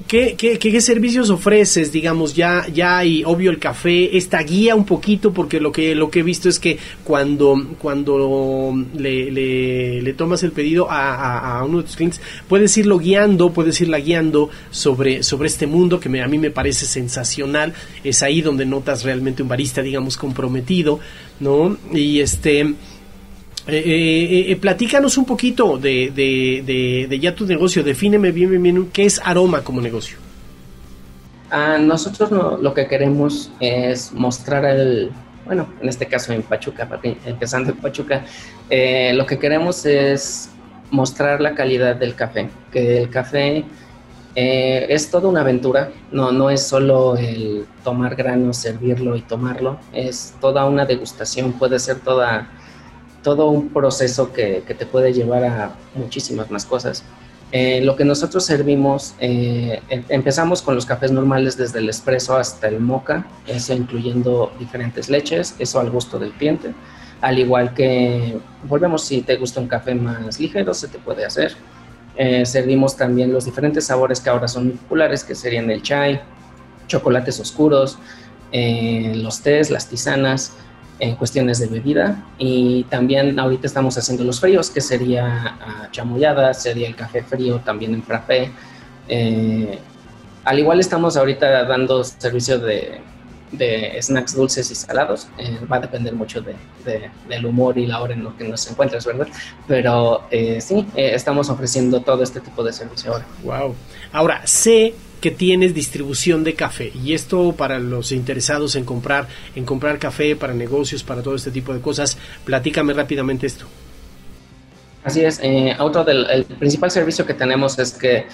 ¿Qué, 0.08 0.36
qué, 0.36 0.82
servicios 0.82 1.30
ofreces? 1.30 1.92
Digamos, 1.92 2.36
ya, 2.36 2.66
ya 2.74 3.00
hay, 3.00 3.24
obvio, 3.24 3.52
el 3.52 3.60
café, 3.60 4.18
esta 4.18 4.42
guía 4.42 4.76
un 4.76 4.86
poquito, 4.86 5.34
porque 5.34 5.60
lo 5.60 5.72
que, 5.72 5.96
lo 5.96 6.10
que 6.10 6.20
he 6.20 6.24
visto 6.24 6.50
es 6.50 6.60
que 6.60 6.78
cuando, 7.04 7.76
cuando 7.80 8.76
le, 8.96 9.32
le, 9.32 10.14
tomas 10.14 10.44
el 10.44 10.52
pedido 10.52 10.88
a, 10.90 11.64
uno 11.66 11.78
de 11.80 11.84
tus 11.84 11.96
clientes, 11.96 12.22
puedes 12.48 12.76
irlo 12.78 12.98
guiando, 12.98 13.52
puedes 13.52 13.80
irla 13.82 14.00
guiando 14.00 14.50
sobre, 14.72 15.24
sobre 15.24 15.48
este 15.48 15.68
mundo 15.68 16.00
que 16.00 16.22
a 16.22 16.28
mí 16.28 16.38
me 16.38 16.52
parece 16.52 16.86
sensacional. 16.86 17.74
Es 18.04 18.24
ahí 18.24 18.42
donde 18.42 18.66
notas 18.66 19.04
realmente 19.04 19.44
un 19.44 19.50
barista, 19.50 19.82
digamos, 19.82 20.18
comprometido, 20.18 21.00
¿no? 21.40 21.78
Y 21.94 22.20
este 22.20 22.74
Eh, 23.72 24.58
platícanos 24.62 25.18
un 25.18 25.26
poquito 25.26 25.78
de, 25.78 27.20
ya 27.22 27.36
tu 27.36 27.46
negocio, 27.46 27.84
defíneme 27.84 28.32
bien, 28.32 28.50
bien, 28.50 28.64
bien, 28.64 28.90
qué 28.92 29.06
es 29.06 29.22
Aroma 29.24 29.64
como 29.64 29.82
negocio. 29.82 30.18
A 31.50 31.78
nosotros 31.78 32.62
lo 32.62 32.74
que 32.74 32.88
queremos 32.88 33.52
es 33.60 34.12
mostrar 34.14 34.66
el, 34.66 35.12
bueno, 35.46 35.68
en 35.82 35.90
este 35.90 36.06
caso 36.06 36.32
en 36.32 36.44
Pachuca, 36.44 36.88
empezando 37.26 37.72
en 37.72 37.78
Pachuca, 37.78 38.24
eh, 38.70 39.14
lo 39.16 39.26
que 39.26 39.40
queremos 39.40 39.84
es 39.86 40.52
mostrar 40.92 41.42
la 41.42 41.56
calidad 41.56 41.96
del 41.96 42.14
café, 42.14 42.50
que 42.72 43.00
el 43.00 43.10
café 43.10 43.66
eh, 44.36 44.86
es 44.90 45.10
toda 45.10 45.28
una 45.28 45.42
aventura, 45.42 45.92
no, 46.12 46.32
no 46.32 46.52
es 46.52 46.68
solo 46.68 47.18
el 47.18 47.66
tomar 47.84 48.16
grano, 48.16 48.54
servirlo 48.54 49.16
y 49.16 49.22
tomarlo, 49.22 49.80
es 49.92 50.36
toda 50.40 50.66
una 50.66 50.86
degustación, 50.86 51.54
puede 51.54 51.80
ser 51.80 52.00
toda, 52.00 52.48
todo 53.24 53.50
un 53.50 53.70
proceso 53.70 54.32
que, 54.34 54.64
que 54.66 54.74
te 54.74 54.86
puede 54.86 55.14
llevar 55.14 55.44
a 55.44 55.76
muchísimas 55.96 56.50
más 56.52 56.66
cosas. 56.66 57.04
Eh, 57.52 57.82
lo 57.82 57.96
que 57.96 58.06
nosotros 58.06 58.46
servimos, 58.46 59.16
eh, 59.20 59.82
em, 59.90 60.04
empezamos 60.10 60.62
con 60.62 60.76
los 60.76 60.86
cafés 60.86 61.12
normales 61.12 61.58
desde 61.58 61.80
el 61.80 61.90
espresso 61.90 62.38
hasta 62.38 62.68
el 62.68 62.80
mocha, 62.80 63.26
eso 63.48 63.74
incluyendo 63.74 64.52
diferentes 64.60 65.10
leches, 65.10 65.56
eso 65.58 65.80
al 65.80 65.90
gusto 65.90 66.20
del 66.20 66.32
cliente. 66.34 66.74
Al 67.22 67.40
igual 67.40 67.74
que, 67.74 68.38
volvemos, 68.66 69.04
si 69.04 69.22
te 69.24 69.36
gusta 69.38 69.60
un 69.60 69.68
café 69.68 69.96
más 69.96 70.40
ligero, 70.40 70.74
se 70.76 70.88
te 70.90 71.00
puede 71.00 71.26
hacer. 71.26 71.56
Eh, 72.16 72.46
servimos 72.46 72.96
también 72.96 73.34
los 73.34 73.46
diferentes 73.46 73.86
sabores 73.88 74.20
que 74.20 74.30
ahora 74.30 74.48
son 74.48 74.72
populares, 74.72 75.24
que 75.24 75.34
serían 75.34 75.72
el 75.72 75.82
chai, 75.82 76.22
chocolates 76.88 77.40
oscuros, 77.40 77.98
los 78.52 79.42
tés, 79.42 79.70
las 79.70 79.88
tisanas, 79.88 80.54
en 81.00 81.16
cuestiones 81.16 81.60
de 81.60 81.68
bebida 81.68 82.26
y 82.38 82.84
también 82.86 83.40
ahorita 83.40 83.68
estamos 83.68 83.98
haciendo 83.98 84.24
los 84.24 84.40
fríos 84.40 84.70
que 84.70 84.82
sería 84.82 85.58
uh, 85.92 86.54
sería 86.54 86.88
el 86.88 86.96
café 86.96 87.24
frío 87.24 87.60
también 87.60 87.94
en 87.94 88.04
frappé. 88.04 88.52
Eh, 89.08 89.80
al 90.44 90.60
igual 90.60 90.80
estamos 90.80 91.16
ahorita 91.16 91.64
dando 91.66 92.04
servicio 92.04 92.60
de, 92.60 93.02
de 93.52 93.98
snacks 94.02 94.36
dulces 94.36 94.70
y 94.72 94.76
salados. 94.76 95.28
Eh, 95.38 95.60
va 95.72 95.78
a 95.78 95.80
depender 95.80 96.14
mucho 96.14 96.42
de, 96.42 96.56
del 97.28 97.46
humor 97.46 97.78
y 97.78 97.86
la 97.86 98.02
hora 98.02 98.14
en 98.14 98.24
lo 98.24 98.36
que 98.36 98.44
nos 98.44 98.70
encuentres, 98.70 99.06
¿verdad? 99.06 99.28
Pero 99.68 100.24
eh, 100.32 100.60
sí, 100.60 100.86
estamos 100.96 101.50
ofreciendo 101.50 102.02
todo 102.02 102.24
este 102.24 102.42
tipo 102.42 102.64
de 102.64 102.74
servicio 102.74 103.14
ahora. 103.14 103.26
Wow. 103.44 103.76
Ahora, 104.12 104.42
sé 104.46 104.96
que 105.20 105.32
tienes 105.32 105.74
distribución 105.74 106.44
de 106.44 106.54
café. 106.54 106.92
Y 107.04 107.14
esto 107.14 107.54
para 107.54 107.80
los 107.80 108.12
interesados 108.12 108.76
en 108.76 108.86
comprar 108.86 109.28
en 109.56 109.66
comprar 109.66 110.00
café 110.00 110.36
para 110.36 110.54
negocios 110.54 111.04
para 111.04 111.22
todo 111.22 111.36
este 111.36 111.52
tipo 111.52 111.74
de 111.74 111.82
cosas 111.82 112.18
platícame 112.46 112.94
rápidamente 112.94 113.48
esto. 113.48 113.66
Así 115.04 115.22
es 115.22 115.40
eh, 115.42 115.76
otro 115.80 116.04
del 116.04 116.30
el 116.30 116.46
principal 116.46 116.92
servicio 116.92 117.26
que 117.26 117.34
tenemos 117.34 117.80
es 117.80 117.94
que 117.94 118.26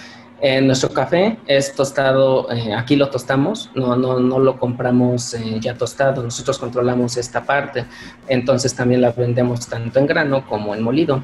eh, 0.41 0.59
nuestro 0.61 0.89
café 0.89 1.37
es 1.47 1.73
tostado 1.73 2.51
eh, 2.51 2.73
aquí 2.73 2.97
lo 2.97 3.09
tostamos 3.09 3.71
no 3.73 3.95
no 3.95 4.19
no 4.19 4.37
lo 4.37 4.59
compramos 4.59 5.33
eh, 5.33 5.59
ya 5.61 5.75
tostado 5.75 6.21
nosotros 6.21 6.57
controlamos 6.57 7.17
esta 7.17 7.45
parte. 7.45 7.85
Entonces 8.27 8.75
también 8.75 9.01
la 9.01 9.11
vendemos 9.11 9.67
tanto 9.67 9.99
en 9.99 10.07
grano 10.07 10.45
como 10.47 10.75
en 10.75 10.83
molido 10.83 11.23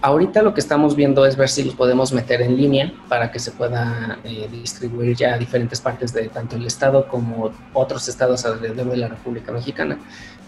Ahorita 0.00 0.42
lo 0.42 0.54
que 0.54 0.60
estamos 0.60 0.94
viendo 0.94 1.26
es 1.26 1.36
ver 1.36 1.48
si 1.48 1.64
los 1.64 1.74
podemos 1.74 2.12
meter 2.12 2.40
en 2.40 2.56
línea 2.56 2.92
para 3.08 3.32
que 3.32 3.40
se 3.40 3.50
pueda 3.50 4.18
eh, 4.22 4.48
distribuir 4.50 5.16
ya 5.16 5.34
a 5.34 5.38
diferentes 5.38 5.80
partes 5.80 6.12
de 6.12 6.28
tanto 6.28 6.54
el 6.54 6.66
estado 6.66 7.08
como 7.08 7.50
otros 7.74 8.06
estados 8.06 8.44
alrededor 8.44 8.90
de 8.90 8.96
la 8.96 9.08
República 9.08 9.50
Mexicana. 9.50 9.98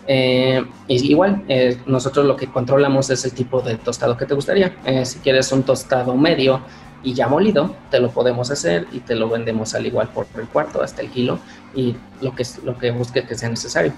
Eh, 0.06 0.64
igual, 0.86 1.42
eh, 1.48 1.76
nosotros 1.86 2.26
lo 2.26 2.36
que 2.36 2.46
controlamos 2.46 3.10
es 3.10 3.24
el 3.24 3.32
tipo 3.32 3.60
de 3.60 3.76
tostado 3.76 4.16
que 4.16 4.24
te 4.24 4.34
gustaría. 4.34 4.72
si 5.04 5.18
quieres 5.18 5.50
un 5.50 5.64
tostado 5.64 6.16
medio 6.16 6.60
y 7.02 7.14
ya 7.14 7.26
molido, 7.26 7.74
te 7.90 7.98
lo 7.98 8.10
podemos 8.10 8.52
hacer 8.52 8.86
y 8.92 9.00
te 9.00 9.16
lo 9.16 9.28
vendemos 9.28 9.74
al 9.74 9.84
igual 9.84 10.10
por 10.10 10.26
el 10.36 10.46
cuarto 10.46 10.80
hasta 10.80 11.02
el 11.02 11.10
kilo 11.10 11.40
y 11.74 11.96
lo 12.20 12.36
que, 12.36 12.44
lo 12.64 12.78
que 12.78 12.92
busque 12.92 13.24
que 13.24 13.34
sea 13.34 13.48
necesario. 13.48 13.92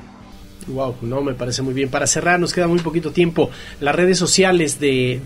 Wow, 0.69 0.97
no, 1.03 1.23
me 1.23 1.35
parece 1.35 1.63
muy 1.63 1.75
bien. 1.75 1.89
Para 1.89 2.07
cerrar, 2.07 2.39
nos 2.39 2.53
queda 2.53 2.67
muy 2.67 2.79
poquito 2.81 3.11
tiempo. 3.11 3.51
Las 3.81 3.95
redes 3.95 4.19
sociales 4.19 4.79
de, 4.79 5.21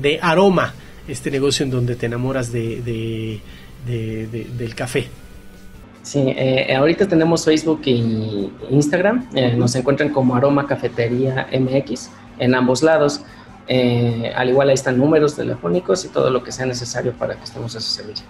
de, 0.00 0.18
Aroma, 0.22 0.74
este 1.08 1.30
negocio 1.30 1.64
en 1.64 1.70
donde 1.70 1.96
te 1.96 2.06
enamoras 2.06 2.52
de, 2.52 3.40
del 3.86 4.74
café. 4.74 5.08
Sí, 6.02 6.24
eh, 6.26 6.74
ahorita 6.74 7.06
tenemos 7.06 7.44
Facebook 7.44 7.82
y 7.84 8.50
Instagram. 8.70 9.28
Eh, 9.34 9.54
nos 9.56 9.74
encuentran 9.76 10.10
como 10.10 10.34
Aroma 10.34 10.66
Cafetería 10.66 11.48
MX 11.52 12.10
en 12.38 12.54
ambos 12.54 12.82
lados. 12.82 13.22
Eh, 13.68 14.32
al 14.34 14.48
igual 14.48 14.68
ahí 14.68 14.74
están 14.74 14.98
números 14.98 15.36
telefónicos 15.36 16.04
y 16.04 16.08
todo 16.08 16.30
lo 16.30 16.42
que 16.42 16.50
sea 16.50 16.66
necesario 16.66 17.12
para 17.12 17.36
que 17.36 17.44
estemos 17.44 17.76
a 17.76 17.80
su 17.80 17.90
servicio. 17.90 18.26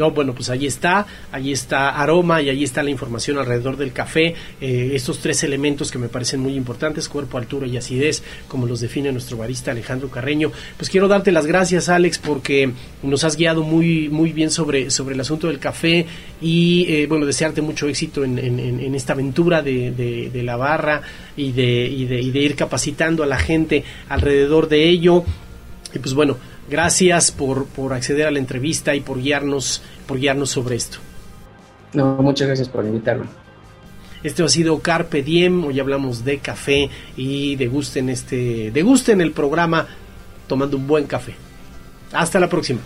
No, 0.00 0.12
bueno, 0.12 0.34
pues 0.34 0.48
ahí 0.48 0.64
está, 0.64 1.06
ahí 1.30 1.52
está 1.52 1.90
aroma 1.90 2.40
y 2.40 2.48
ahí 2.48 2.64
está 2.64 2.82
la 2.82 2.88
información 2.88 3.36
alrededor 3.36 3.76
del 3.76 3.92
café, 3.92 4.34
eh, 4.58 4.92
estos 4.94 5.18
tres 5.18 5.42
elementos 5.42 5.90
que 5.90 5.98
me 5.98 6.08
parecen 6.08 6.40
muy 6.40 6.54
importantes, 6.54 7.06
cuerpo, 7.06 7.36
altura 7.36 7.66
y 7.66 7.76
acidez, 7.76 8.22
como 8.48 8.66
los 8.66 8.80
define 8.80 9.12
nuestro 9.12 9.36
barista 9.36 9.72
Alejandro 9.72 10.08
Carreño. 10.08 10.52
Pues 10.78 10.88
quiero 10.88 11.06
darte 11.06 11.32
las 11.32 11.44
gracias, 11.44 11.90
Alex, 11.90 12.16
porque 12.16 12.72
nos 13.02 13.24
has 13.24 13.36
guiado 13.36 13.62
muy, 13.62 14.08
muy 14.08 14.32
bien 14.32 14.50
sobre, 14.50 14.88
sobre 14.88 15.14
el 15.14 15.20
asunto 15.20 15.48
del 15.48 15.58
café 15.58 16.06
y, 16.40 16.86
eh, 16.88 17.06
bueno, 17.06 17.26
desearte 17.26 17.60
mucho 17.60 17.86
éxito 17.86 18.24
en, 18.24 18.94
esta 18.94 19.12
aventura 19.12 19.60
de, 19.60 20.30
la 20.42 20.56
barra 20.56 21.02
y 21.36 21.52
de 21.52 22.40
ir 22.40 22.56
capacitando 22.56 23.22
a 23.22 23.26
la 23.26 23.38
gente 23.38 23.84
alrededor 24.08 24.66
de 24.66 24.88
ello. 24.88 25.24
Y 25.92 25.98
pues 25.98 26.14
bueno, 26.14 26.38
Gracias 26.70 27.32
por, 27.32 27.66
por 27.66 27.92
acceder 27.92 28.28
a 28.28 28.30
la 28.30 28.38
entrevista 28.38 28.94
y 28.94 29.00
por 29.00 29.20
guiarnos, 29.20 29.82
por 30.06 30.18
guiarnos 30.18 30.50
sobre 30.50 30.76
esto. 30.76 30.98
No, 31.92 32.16
muchas 32.22 32.46
gracias 32.46 32.68
por 32.68 32.84
invitarme. 32.84 33.26
Este 34.22 34.42
ha 34.42 34.48
sido 34.48 34.78
Carpe 34.78 35.22
Diem, 35.22 35.64
hoy 35.64 35.80
hablamos 35.80 36.24
de 36.24 36.38
café 36.38 36.88
y 37.16 37.56
degusten 37.56 38.10
este, 38.10 38.70
degusten 38.70 39.20
el 39.20 39.32
programa 39.32 39.88
tomando 40.46 40.76
un 40.76 40.86
buen 40.86 41.06
café. 41.06 41.34
Hasta 42.12 42.38
la 42.38 42.48
próxima. 42.48 42.80